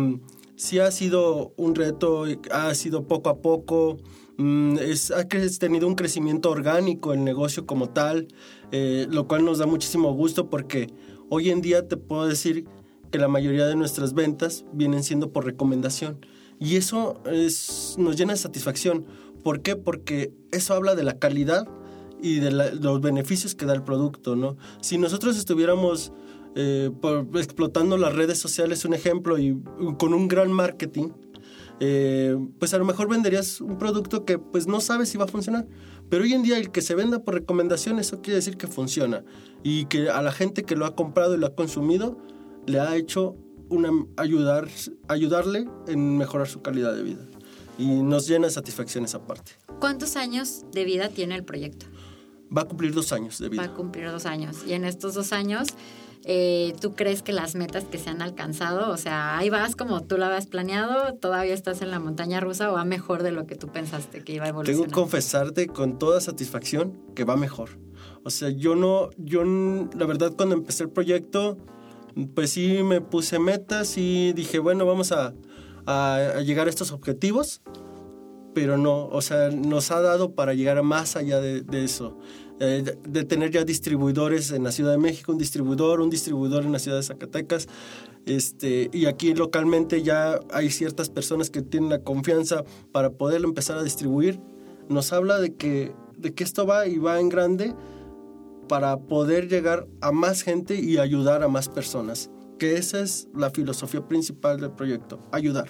sí 0.55 0.79
ha 0.79 0.91
sido 0.91 1.53
un 1.57 1.75
reto, 1.75 2.25
ha 2.51 2.73
sido 2.73 3.07
poco 3.07 3.29
a 3.29 3.41
poco, 3.41 3.97
mm, 4.37 4.77
ha 5.15 5.23
tenido 5.59 5.87
un 5.87 5.95
crecimiento 5.95 6.49
orgánico 6.51 7.13
el 7.13 7.23
negocio 7.23 7.65
como 7.65 7.89
tal, 7.89 8.27
eh, 8.71 9.07
lo 9.09 9.27
cual 9.27 9.45
nos 9.45 9.59
da 9.59 9.65
muchísimo 9.65 10.13
gusto 10.13 10.49
porque 10.49 10.89
hoy 11.29 11.49
en 11.49 11.61
día 11.61 11.87
te 11.87 11.97
puedo 11.97 12.27
decir 12.27 12.65
que 13.11 13.19
la 13.19 13.27
mayoría 13.27 13.65
de 13.65 13.75
nuestras 13.75 14.13
ventas 14.13 14.65
vienen 14.73 15.03
siendo 15.03 15.31
por 15.31 15.45
recomendación. 15.45 16.25
Y 16.59 16.77
eso 16.77 17.21
es, 17.25 17.95
nos 17.97 18.15
llena 18.15 18.33
de 18.33 18.39
satisfacción. 18.39 19.05
¿Por 19.43 19.61
qué? 19.61 19.75
Porque 19.75 20.33
eso 20.51 20.73
habla 20.73 20.95
de 20.95 21.03
la 21.03 21.19
calidad 21.19 21.67
y 22.21 22.39
de, 22.39 22.51
los 22.51 23.01
beneficios 23.01 23.55
que 23.55 23.65
da 23.65 23.73
el 23.73 23.83
producto, 23.83 24.35
¿no? 24.35 24.57
Si 24.81 24.97
nosotros 24.97 25.37
estuviéramos 25.37 26.11
eh, 26.55 26.91
explotando 27.35 27.97
las 27.97 28.13
redes 28.13 28.39
sociales, 28.39 28.85
un 28.85 28.93
ejemplo, 28.93 29.37
y 29.37 29.57
con 29.97 30.13
un 30.13 30.27
gran 30.27 30.51
marketing, 30.51 31.09
eh, 31.79 32.37
pues 32.59 32.73
a 32.73 32.77
lo 32.77 32.85
mejor 32.85 33.09
venderías 33.09 33.59
un 33.59 33.77
producto 33.77 34.23
que 34.23 34.39
pues 34.39 34.65
no 34.65 34.79
sabes 34.79 35.09
si 35.09 35.17
va 35.17 35.25
a 35.25 35.27
funcionar. 35.27 35.67
Pero 36.09 36.23
hoy 36.23 36.33
en 36.33 36.43
día 36.43 36.57
el 36.57 36.71
que 36.71 36.81
se 36.81 36.95
venda 36.95 37.19
por 37.23 37.33
recomendación, 37.33 37.99
eso 37.99 38.21
quiere 38.21 38.35
decir 38.35 38.57
que 38.57 38.67
funciona. 38.67 39.23
Y 39.63 39.85
que 39.85 40.09
a 40.09 40.21
la 40.21 40.31
gente 40.31 40.63
que 40.63 40.75
lo 40.75 40.85
ha 40.85 40.95
comprado 40.95 41.35
y 41.35 41.37
lo 41.37 41.47
ha 41.47 41.55
consumido, 41.55 42.17
le 42.67 42.79
ha 42.79 42.95
hecho 42.95 43.35
una, 43.69 43.89
ayudar, 44.17 44.67
ayudarle 45.07 45.67
en 45.87 46.17
mejorar 46.17 46.47
su 46.47 46.61
calidad 46.61 46.95
de 46.95 47.03
vida. 47.03 47.25
Y 47.77 47.87
nos 47.87 48.27
llena 48.27 48.47
de 48.47 48.53
satisfacción 48.53 49.03
esa 49.03 49.25
parte. 49.25 49.53
¿Cuántos 49.79 50.15
años 50.15 50.63
de 50.71 50.85
vida 50.85 51.09
tiene 51.09 51.35
el 51.35 51.43
proyecto? 51.43 51.87
Va 52.55 52.61
a 52.61 52.65
cumplir 52.65 52.93
dos 52.93 53.11
años 53.11 53.39
de 53.39 53.49
vida. 53.49 53.63
Va 53.63 53.73
a 53.73 53.73
cumplir 53.73 54.09
dos 54.09 54.25
años. 54.25 54.63
Y 54.65 54.73
en 54.73 54.85
estos 54.85 55.15
dos 55.15 55.33
años, 55.33 55.67
eh, 56.27 56.73
¿tú 56.81 56.95
crees 56.95 57.21
que 57.21 57.31
las 57.31 57.53
metas 57.53 57.83
que 57.83 57.99
se 57.99 58.09
han 58.09 58.21
alcanzado, 58.21 58.91
o 58.91 58.97
sea, 58.97 59.37
ahí 59.37 59.51
vas 59.51 59.75
como 59.75 60.01
tú 60.01 60.17
lo 60.17 60.25
habías 60.25 60.47
planeado, 60.47 61.13
todavía 61.13 61.53
estás 61.53 61.81
en 61.81 61.91
la 61.91 61.99
montaña 61.99 62.39
rusa 62.39 62.71
o 62.71 62.73
va 62.73 62.83
mejor 62.83 63.21
de 63.21 63.31
lo 63.31 63.45
que 63.45 63.55
tú 63.55 63.67
pensaste 63.67 64.23
que 64.23 64.33
iba 64.33 64.45
a 64.45 64.49
evolucionar? 64.49 64.81
Tengo 64.81 64.85
que 64.85 65.01
confesarte 65.01 65.67
con 65.67 65.99
toda 65.99 66.19
satisfacción 66.21 66.99
que 67.13 67.25
va 67.25 67.37
mejor. 67.37 67.69
O 68.23 68.31
sea, 68.31 68.49
yo 68.49 68.75
no, 68.75 69.11
yo 69.17 69.43
la 69.43 70.05
verdad 70.07 70.33
cuando 70.35 70.55
empecé 70.55 70.83
el 70.83 70.89
proyecto, 70.89 71.57
pues 72.33 72.49
sí 72.49 72.81
me 72.81 73.01
puse 73.01 73.37
metas 73.37 73.97
y 73.97 74.33
dije, 74.33 74.57
bueno, 74.57 74.85
vamos 74.87 75.11
a, 75.11 75.33
a 75.85 76.41
llegar 76.41 76.65
a 76.65 76.71
estos 76.71 76.91
objetivos 76.91 77.61
pero 78.55 78.77
no, 78.77 79.07
o 79.09 79.21
sea, 79.21 79.49
nos 79.49 79.91
ha 79.91 80.01
dado 80.01 80.33
para 80.33 80.53
llegar 80.53 80.81
más 80.81 81.17
allá 81.17 81.41
de, 81.41 81.83
eso. 81.83 82.17
Eh, 82.59 82.97
de, 83.05 83.23
tener 83.25 83.51
ya 83.51 83.65
distribuidores 83.65 84.51
en 84.51 84.63
la 84.63 84.71
Ciudad 84.71 84.91
de 84.91 84.97
México, 84.97 85.33
un 85.33 85.37
distribuidor, 85.37 85.99
un 85.99 86.09
distribuidor 86.09 86.63
en 86.63 86.71
la 86.71 86.79
ciudad 86.79 86.97
de 86.97 87.03
Zacatecas, 87.03 87.67
este, 88.25 88.89
y 88.93 89.07
aquí 89.07 89.33
localmente 89.33 90.03
ya 90.03 90.39
hay 90.53 90.69
ciertas 90.69 91.09
personas 91.09 91.49
que 91.49 91.61
tienen 91.61 91.89
la 91.89 91.99
confianza 91.99 92.63
para 92.93 93.11
poder 93.11 93.43
empezar 93.43 93.77
a 93.77 93.83
distribuir. 93.83 94.39
Nos 94.87 95.11
habla 95.11 95.39
de 95.39 95.53
que, 95.55 95.93
de 96.17 96.33
que 96.33 96.45
esto 96.45 96.65
va 96.65 96.87
y 96.87 96.97
va 96.97 97.19
en 97.19 97.27
grande 97.27 97.75
para 98.69 98.97
poder 98.97 99.49
llegar 99.49 99.87
a 99.99 100.13
más 100.13 100.41
gente 100.41 100.75
y 100.75 100.97
ayudar 100.97 101.43
a 101.43 101.49
más 101.49 101.67
personas, 101.67 102.31
que 102.57 102.77
esa 102.77 103.01
es 103.01 103.27
la 103.35 103.49
filosofía 103.49 104.07
principal 104.07 104.61
del 104.61 104.71
proyecto, 104.71 105.19
ayudar. 105.31 105.67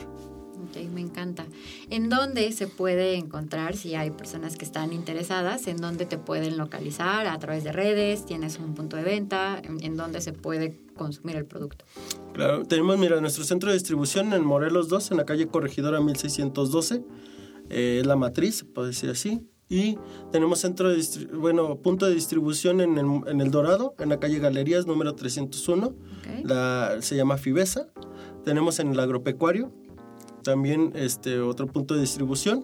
Ok, 0.69 0.78
me 0.93 1.01
encanta. 1.01 1.45
¿En 1.89 2.10
dónde 2.10 2.51
se 2.51 2.67
puede 2.67 3.15
encontrar 3.15 3.75
si 3.75 3.95
hay 3.95 4.10
personas 4.12 4.58
que 4.58 4.65
están 4.65 4.93
interesadas? 4.93 5.67
¿En 5.67 5.78
dónde 5.78 6.06
te 6.06 6.17
pueden 6.17 6.58
localizar? 6.58 7.28
¿A 7.28 7.38
través 7.39 7.63
de 7.63 7.71
redes? 7.71 8.25
¿Tienes 8.25 8.58
un 8.58 8.73
punto 8.73 8.97
de 8.97 9.04
venta? 9.04 9.62
¿En, 9.63 9.95
dónde 9.95 10.21
se 10.21 10.34
puede 10.34 10.80
consumir 10.95 11.36
el 11.36 11.45
producto? 11.45 11.86
Claro, 12.34 12.65
tenemos, 12.65 12.97
mira, 12.97 13.19
nuestro 13.21 13.43
centro 13.43 13.69
de 13.69 13.75
distribución 13.75 14.34
en 14.34 14.43
Morelos 14.43 14.89
2, 14.89 15.12
en 15.12 15.17
la 15.17 15.25
calle 15.25 15.47
Corregidora 15.47 16.01
1612. 16.01 17.04
Eh, 17.69 17.99
es 18.01 18.06
la 18.06 18.15
matriz, 18.15 18.56
se 18.58 18.65
puede 18.65 18.89
decir 18.89 19.10
así. 19.10 19.47
Y 19.67 19.97
tenemos 20.32 20.60
centro 20.60 20.89
de 20.89 21.04
bueno, 21.34 21.78
punto 21.78 22.06
de 22.06 22.13
distribución 22.13 22.82
en 22.82 22.97
el, 22.97 23.06
en 23.28 23.41
el, 23.41 23.49
Dorado, 23.49 23.95
en 23.97 24.10
la 24.10 24.19
calle 24.19 24.39
Galerías 24.39 24.86
número 24.86 25.15
301. 25.15 25.95
La, 26.43 26.97
se 27.01 27.15
llama 27.15 27.38
Fibesa. 27.38 27.89
Tenemos 28.43 28.80
en 28.80 28.91
el 28.91 28.99
agropecuario 28.99 29.73
también 30.45 30.93
este, 30.95 31.39
otro 31.39 31.67
punto 31.67 31.95
de 31.95 32.01
distribución. 32.01 32.63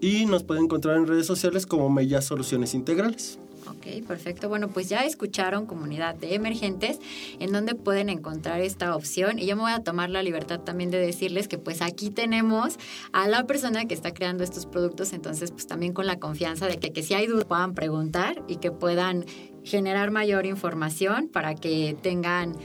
Y 0.00 0.24
nos 0.26 0.42
pueden 0.44 0.64
encontrar 0.64 0.96
en 0.96 1.06
redes 1.06 1.26
sociales 1.26 1.66
como 1.66 1.90
Mella 1.90 2.22
Soluciones 2.22 2.74
Integrales. 2.74 3.38
Ok, 3.68 4.06
perfecto. 4.06 4.48
Bueno, 4.48 4.68
pues 4.68 4.88
ya 4.88 5.04
escucharon 5.04 5.66
comunidad 5.66 6.14
de 6.14 6.34
emergentes 6.34 7.00
en 7.40 7.50
donde 7.50 7.74
pueden 7.74 8.08
encontrar 8.08 8.60
esta 8.60 8.94
opción 8.94 9.40
y 9.40 9.46
yo 9.46 9.56
me 9.56 9.62
voy 9.62 9.72
a 9.72 9.80
tomar 9.80 10.08
la 10.08 10.22
libertad 10.22 10.60
también 10.60 10.90
de 10.90 10.98
decirles 10.98 11.48
que 11.48 11.58
pues 11.58 11.82
aquí 11.82 12.10
tenemos 12.10 12.78
a 13.12 13.26
la 13.26 13.44
persona 13.44 13.86
que 13.86 13.94
está 13.94 14.14
creando 14.14 14.44
estos 14.44 14.66
productos, 14.66 15.12
entonces 15.12 15.50
pues 15.50 15.66
también 15.66 15.92
con 15.92 16.06
la 16.06 16.20
confianza 16.20 16.68
de 16.68 16.76
que, 16.78 16.92
que 16.92 17.02
si 17.02 17.14
hay 17.14 17.26
dudas 17.26 17.44
puedan 17.44 17.74
preguntar 17.74 18.40
y 18.46 18.56
que 18.56 18.70
puedan 18.70 19.24
generar 19.64 20.12
mayor 20.12 20.46
información 20.46 21.28
para 21.28 21.56
que 21.56 21.96
tengan, 22.00 22.56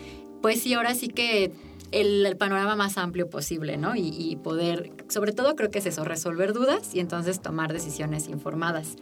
pues 0.44 0.62
sí, 0.62 0.76
ahora 0.76 0.94
sí 0.94 1.08
que 1.08 1.52
el, 1.92 2.36
panorama 2.38 2.76
más 2.76 2.98
amplio 2.98 3.30
posible, 3.30 3.78
¿no? 3.78 3.96
Y, 3.96 4.38
poder, 4.44 4.92
sobre 5.10 5.34
todo 5.34 5.56
creo 5.56 5.70
que 5.72 5.80
es 5.80 5.86
eso, 5.86 6.04
resolver 6.04 6.54
dudas 6.54 6.94
y 6.94 7.00
entonces 7.00 7.42
tomar 7.42 7.74
decisiones 7.74 8.28
informadas. 8.28 8.96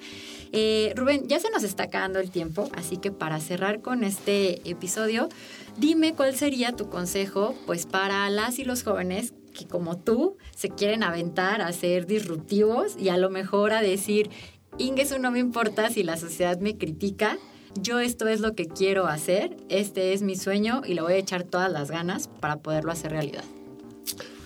Eh, 0.51 0.93
Rubén, 0.95 1.27
ya 1.27 1.39
se 1.39 1.51
nos 1.51 1.63
está 1.63 1.83
acabando 1.83 2.19
el 2.19 2.31
tiempo, 2.31 2.69
así 2.75 2.97
que 2.97 3.11
para 3.11 3.39
cerrar 3.39 3.81
con 3.81 4.03
este 4.03 4.67
episodio, 4.69 5.29
dime 5.77 6.15
cuál 6.15 6.35
sería 6.35 6.75
tu 6.75 6.89
consejo, 6.89 7.55
pues 7.65 7.85
para 7.85 8.29
las 8.29 8.59
y 8.59 8.65
los 8.65 8.83
jóvenes 8.83 9.33
que 9.53 9.65
como 9.65 9.97
tú 9.97 10.37
se 10.55 10.69
quieren 10.69 11.03
aventar 11.03 11.61
a 11.61 11.71
ser 11.73 12.05
disruptivos 12.05 12.95
y 12.97 13.09
a 13.09 13.17
lo 13.17 13.29
mejor 13.29 13.73
a 13.73 13.81
decir, 13.81 14.29
Ingesu 14.77 15.19
no 15.19 15.31
me 15.31 15.39
importa 15.39 15.89
si 15.89 16.03
la 16.03 16.17
sociedad 16.17 16.59
me 16.59 16.77
critica, 16.77 17.37
yo 17.75 17.99
esto 17.99 18.27
es 18.27 18.41
lo 18.41 18.55
que 18.55 18.65
quiero 18.65 19.07
hacer, 19.07 19.57
este 19.69 20.13
es 20.13 20.21
mi 20.21 20.35
sueño 20.35 20.81
y 20.85 20.93
le 20.93 21.01
voy 21.01 21.13
a 21.13 21.17
echar 21.17 21.43
todas 21.43 21.71
las 21.71 21.91
ganas 21.91 22.27
para 22.27 22.57
poderlo 22.57 22.91
hacer 22.91 23.11
realidad. 23.11 23.43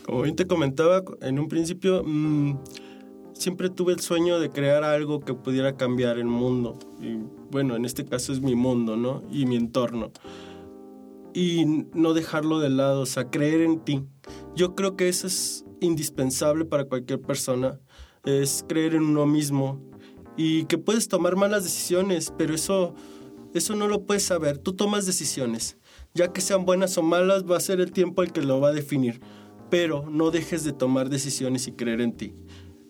Como 0.05 0.23
bien 0.23 0.35
te 0.35 0.45
comentaba 0.45 1.03
en 1.21 1.39
un 1.39 1.47
principio, 1.47 2.03
mm, 2.03 2.57
siempre 3.33 3.69
tuve 3.69 3.93
el 3.93 3.99
sueño 3.99 4.39
de 4.39 4.49
crear 4.49 4.83
algo 4.83 5.21
que 5.21 5.33
pudiera 5.33 5.77
cambiar 5.77 6.17
el 6.17 6.25
mundo. 6.25 6.77
Y 7.01 7.17
bueno, 7.51 7.75
en 7.75 7.85
este 7.85 8.05
caso 8.05 8.33
es 8.33 8.41
mi 8.41 8.55
mundo, 8.55 8.97
¿no? 8.97 9.23
Y 9.31 9.45
mi 9.45 9.55
entorno. 9.55 10.11
Y 11.33 11.65
no 11.93 12.13
dejarlo 12.13 12.59
de 12.59 12.69
lado, 12.69 13.01
o 13.01 13.05
sea, 13.05 13.29
creer 13.29 13.61
en 13.61 13.79
ti. 13.79 14.03
Yo 14.55 14.75
creo 14.75 14.95
que 14.95 15.09
eso 15.09 15.27
es 15.27 15.65
indispensable 15.79 16.65
para 16.65 16.85
cualquier 16.85 17.21
persona, 17.21 17.79
es 18.25 18.65
creer 18.67 18.95
en 18.95 19.03
uno 19.03 19.25
mismo 19.25 19.81
y 20.37 20.65
que 20.65 20.77
puedes 20.77 21.07
tomar 21.07 21.35
malas 21.35 21.63
decisiones, 21.63 22.33
pero 22.37 22.53
eso 22.53 22.95
eso 23.53 23.75
no 23.75 23.87
lo 23.87 24.05
puedes 24.05 24.23
saber. 24.23 24.57
Tú 24.57 24.73
tomas 24.73 25.05
decisiones. 25.05 25.77
Ya 26.13 26.31
que 26.31 26.41
sean 26.41 26.65
buenas 26.65 26.97
o 26.97 27.03
malas, 27.03 27.43
va 27.49 27.57
a 27.57 27.61
ser 27.61 27.79
el 27.81 27.91
tiempo 27.91 28.23
el 28.23 28.31
que 28.31 28.41
lo 28.41 28.59
va 28.59 28.69
a 28.69 28.73
definir. 28.73 29.21
Pero 29.69 30.05
no 30.09 30.31
dejes 30.31 30.63
de 30.63 30.73
tomar 30.73 31.09
decisiones 31.09 31.67
y 31.67 31.73
creer 31.73 32.01
en 32.01 32.15
ti. 32.15 32.33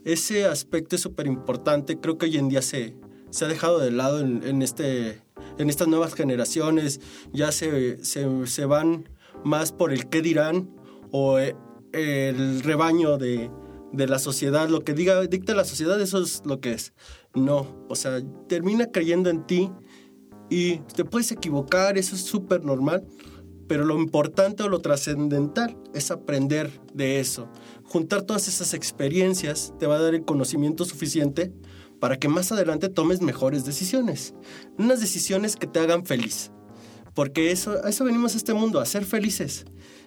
Ese 0.05 0.45
aspecto 0.45 0.95
es 0.95 1.01
súper 1.01 1.27
importante. 1.27 1.99
Creo 1.99 2.17
que 2.17 2.25
hoy 2.25 2.37
en 2.37 2.49
día 2.49 2.61
se, 2.61 2.95
se 3.29 3.45
ha 3.45 3.47
dejado 3.47 3.79
de 3.79 3.91
lado 3.91 4.19
en, 4.19 4.61
este, 4.61 5.21
en 5.57 5.69
estas 5.69 5.87
nuevas 5.87 6.13
generaciones. 6.13 6.99
Ya 7.31 7.51
se, 7.51 8.03
se, 8.03 8.47
se 8.47 8.65
van 8.65 9.09
más 9.43 9.71
por 9.71 9.93
el 9.93 10.09
qué 10.09 10.21
dirán 10.21 10.69
o 11.11 11.39
eh, 11.39 11.55
el 11.93 12.61
rebaño 12.63 13.17
de, 13.17 13.49
de 13.93 14.07
la 14.07 14.19
sociedad. 14.19 14.67
Lo 14.67 14.83
que 14.83 14.93
diga, 14.93 15.21
dicta 15.21 15.53
la 15.53 15.63
sociedad, 15.63 15.99
eso 16.01 16.21
es 16.21 16.41
lo 16.45 16.59
que 16.59 16.73
es. 16.73 16.93
No, 17.33 17.85
o 17.87 17.95
sea, 17.95 18.21
termina 18.47 18.91
creyendo 18.91 19.29
en 19.29 19.45
ti 19.47 19.71
y 20.53 20.77
te 20.95 21.03
puedes 21.03 21.31
equivocar, 21.31 21.97
eso 21.97 22.15
es 22.15 22.21
súper 22.21 22.63
normal, 22.63 23.07
pero 23.67 23.85
lo 23.85 23.99
importante 23.99 24.61
o 24.61 24.69
lo 24.69 24.81
trascendental 24.81 25.75
es 25.95 26.11
aprender 26.11 26.69
de 26.93 27.19
eso. 27.19 27.49
Juntar 27.83 28.21
todas 28.21 28.47
esas 28.47 28.75
experiencias 28.75 29.73
te 29.79 29.87
va 29.87 29.95
a 29.95 30.01
dar 30.01 30.13
el 30.13 30.25
conocimiento 30.25 30.85
suficiente 30.85 31.51
para 31.99 32.19
que 32.19 32.27
más 32.27 32.51
adelante 32.51 32.89
tomes 32.89 33.19
mejores 33.19 33.65
decisiones. 33.65 34.35
Unas 34.77 35.01
decisiones 35.01 35.55
que 35.55 35.65
te 35.65 35.79
hagan 35.79 36.05
feliz. 36.05 36.51
Porque 37.15 37.49
eso, 37.49 37.83
a 37.83 37.89
eso 37.89 38.03
venimos 38.03 38.35
a 38.35 38.37
este 38.37 38.53
mundo, 38.53 38.79
a 38.79 38.85
ser 38.85 39.05
felices. 39.05 39.65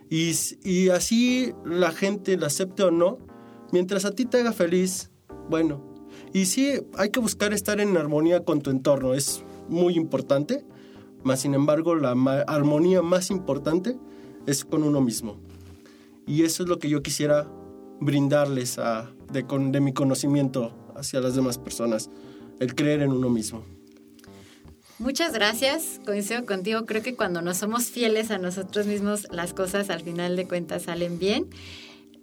Y, 0.08 0.30
y 0.62 0.90
así 0.90 1.54
la 1.64 1.90
gente 1.90 2.36
lo 2.36 2.46
acepte 2.46 2.84
o 2.84 2.92
no, 2.92 3.18
mientras 3.72 4.04
a 4.04 4.12
ti 4.12 4.26
te 4.26 4.38
haga 4.38 4.52
feliz, 4.52 5.10
bueno. 5.50 5.92
Y 6.32 6.46
sí, 6.46 6.72
hay 6.94 7.10
que 7.10 7.18
buscar 7.18 7.52
estar 7.52 7.80
en 7.80 7.96
armonía 7.96 8.44
con 8.44 8.60
tu 8.60 8.70
entorno. 8.70 9.12
Es 9.12 9.42
muy 9.68 9.94
importante, 9.94 10.64
más 11.22 11.40
sin 11.40 11.54
embargo 11.54 11.94
la 11.94 12.12
armonía 12.46 13.02
más 13.02 13.30
importante 13.30 13.96
es 14.46 14.64
con 14.64 14.82
uno 14.82 15.00
mismo. 15.00 15.36
Y 16.26 16.42
eso 16.42 16.62
es 16.62 16.68
lo 16.68 16.78
que 16.78 16.88
yo 16.88 17.02
quisiera 17.02 17.48
brindarles 18.00 18.78
a, 18.78 19.10
de, 19.32 19.44
de 19.44 19.80
mi 19.80 19.92
conocimiento 19.92 20.72
hacia 20.94 21.20
las 21.20 21.34
demás 21.34 21.58
personas, 21.58 22.10
el 22.60 22.74
creer 22.74 23.02
en 23.02 23.12
uno 23.12 23.28
mismo. 23.30 23.64
Muchas 24.98 25.34
gracias, 25.34 26.00
coincido 26.06 26.46
contigo, 26.46 26.86
creo 26.86 27.02
que 27.02 27.14
cuando 27.14 27.42
no 27.42 27.52
somos 27.52 27.84
fieles 27.84 28.30
a 28.30 28.38
nosotros 28.38 28.86
mismos, 28.86 29.26
las 29.30 29.52
cosas 29.52 29.90
al 29.90 30.00
final 30.00 30.36
de 30.36 30.48
cuentas 30.48 30.84
salen 30.84 31.18
bien. 31.18 31.50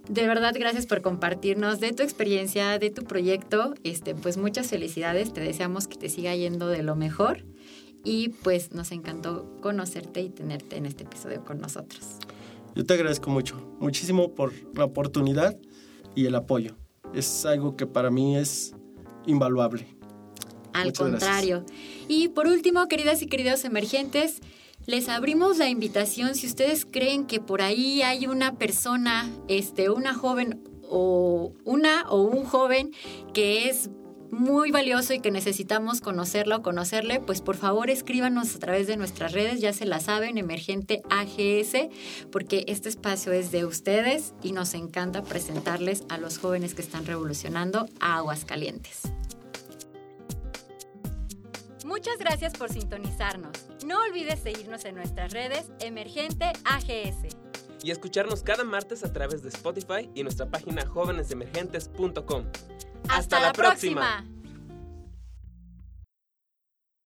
De 0.08 0.28
verdad, 0.28 0.54
gracias 0.58 0.86
por 0.86 1.02
compartirnos 1.02 1.80
de 1.80 1.94
tu 1.94 2.04
experiencia, 2.04 2.78
de 2.78 2.90
tu 2.90 3.04
proyecto. 3.04 3.74
Este, 3.84 4.16
pues 4.16 4.38
muchas 4.38 4.68
felicidades. 4.68 5.32
Te 5.34 5.42
deseamos 5.42 5.88
que 5.88 5.98
te 5.98 6.10
siga 6.10 6.36
yendo 6.36 6.68
de 6.68 6.84
lo 6.84 6.96
mejor. 6.96 7.46
Y 8.04 8.30
pues 8.30 8.74
nos 8.74 8.92
encantó 8.92 9.58
conocerte 9.62 10.22
y 10.22 10.30
tenerte 10.30 10.76
en 10.76 10.86
este 10.86 11.04
episodio 11.04 11.46
con 11.46 11.60
nosotros. 11.60 12.18
Yo 12.76 12.86
te 12.86 12.96
agradezco 12.96 13.30
mucho, 13.30 13.56
muchísimo 13.80 14.34
por 14.34 14.52
la 14.76 14.84
oportunidad 14.84 15.58
y 16.16 16.26
el 16.26 16.36
apoyo. 16.36 16.76
Es 17.14 17.46
algo 17.46 17.78
que 17.78 17.86
para 17.86 18.10
mí 18.10 18.36
es 18.36 18.76
invaluable. 19.26 19.88
Al 20.74 20.92
contrario. 20.92 21.66
Y 22.10 22.30
por 22.30 22.48
último, 22.48 22.88
queridas 22.88 23.22
y 23.22 23.28
queridos 23.28 23.64
emergentes, 23.64 24.42
les 24.86 25.10
abrimos 25.10 25.58
la 25.58 25.70
invitación 25.70 26.36
si 26.36 26.48
ustedes 26.48 26.86
creen 26.86 27.26
que 27.26 27.40
por 27.40 27.62
ahí 27.62 28.02
hay 28.02 28.28
una 28.28 28.56
persona, 28.58 29.30
este, 29.48 29.90
una 29.90 30.14
joven 30.14 30.64
o 30.90 31.54
una 31.64 32.10
o 32.10 32.22
un 32.22 32.44
joven 32.44 32.92
que 33.34 33.70
es 33.70 33.90
muy 34.34 34.72
valioso 34.72 35.14
y 35.14 35.20
que 35.20 35.32
necesitamos 35.32 36.02
conocerlo 36.02 36.58
o 36.58 36.62
conocerle, 36.64 37.20
pues 37.20 37.42
por 37.42 37.56
favor 37.56 37.90
escríbanos 37.90 38.56
a 38.56 38.60
través 38.60 38.88
de 38.88 38.98
nuestras 38.98 39.32
redes, 39.32 39.62
ya 39.62 39.74
se 39.74 39.86
la 39.86 40.00
saben, 40.00 40.38
Emergente 40.38 41.04
AGS, 41.10 41.90
porque 42.32 42.66
este 42.68 42.90
espacio 42.90 43.32
es 43.32 43.52
de 43.52 43.64
ustedes 43.66 44.34
y 44.42 44.52
nos 44.52 44.74
encanta 44.74 45.24
presentarles 45.24 46.04
a 46.10 46.18
los 46.18 46.40
jóvenes 46.40 46.74
que 46.74 46.82
están 46.82 47.06
revolucionando 47.06 47.86
a 48.00 48.18
Aguascalientes. 48.18 49.02
Muchas 51.86 52.18
gracias 52.18 52.54
por 52.54 52.70
sintonizarnos. 52.72 53.52
No 53.86 54.00
olvides 54.00 54.40
seguirnos 54.40 54.86
en 54.86 54.96
nuestras 54.96 55.34
redes 55.34 55.72
Emergente 55.80 56.46
AGS. 56.66 57.36
Y 57.84 57.92
escucharnos 57.92 58.44
cada 58.44 58.64
martes 58.64 59.04
a 59.04 59.12
través 59.12 59.44
de 59.44 59.50
Spotify 59.50 60.10
y 60.16 60.24
nuestra 60.24 60.50
página 60.50 60.86
jóvenesemergentes.com. 60.86 62.46
Hasta, 63.10 63.40
la, 63.42 63.52
próxima. 63.52 64.26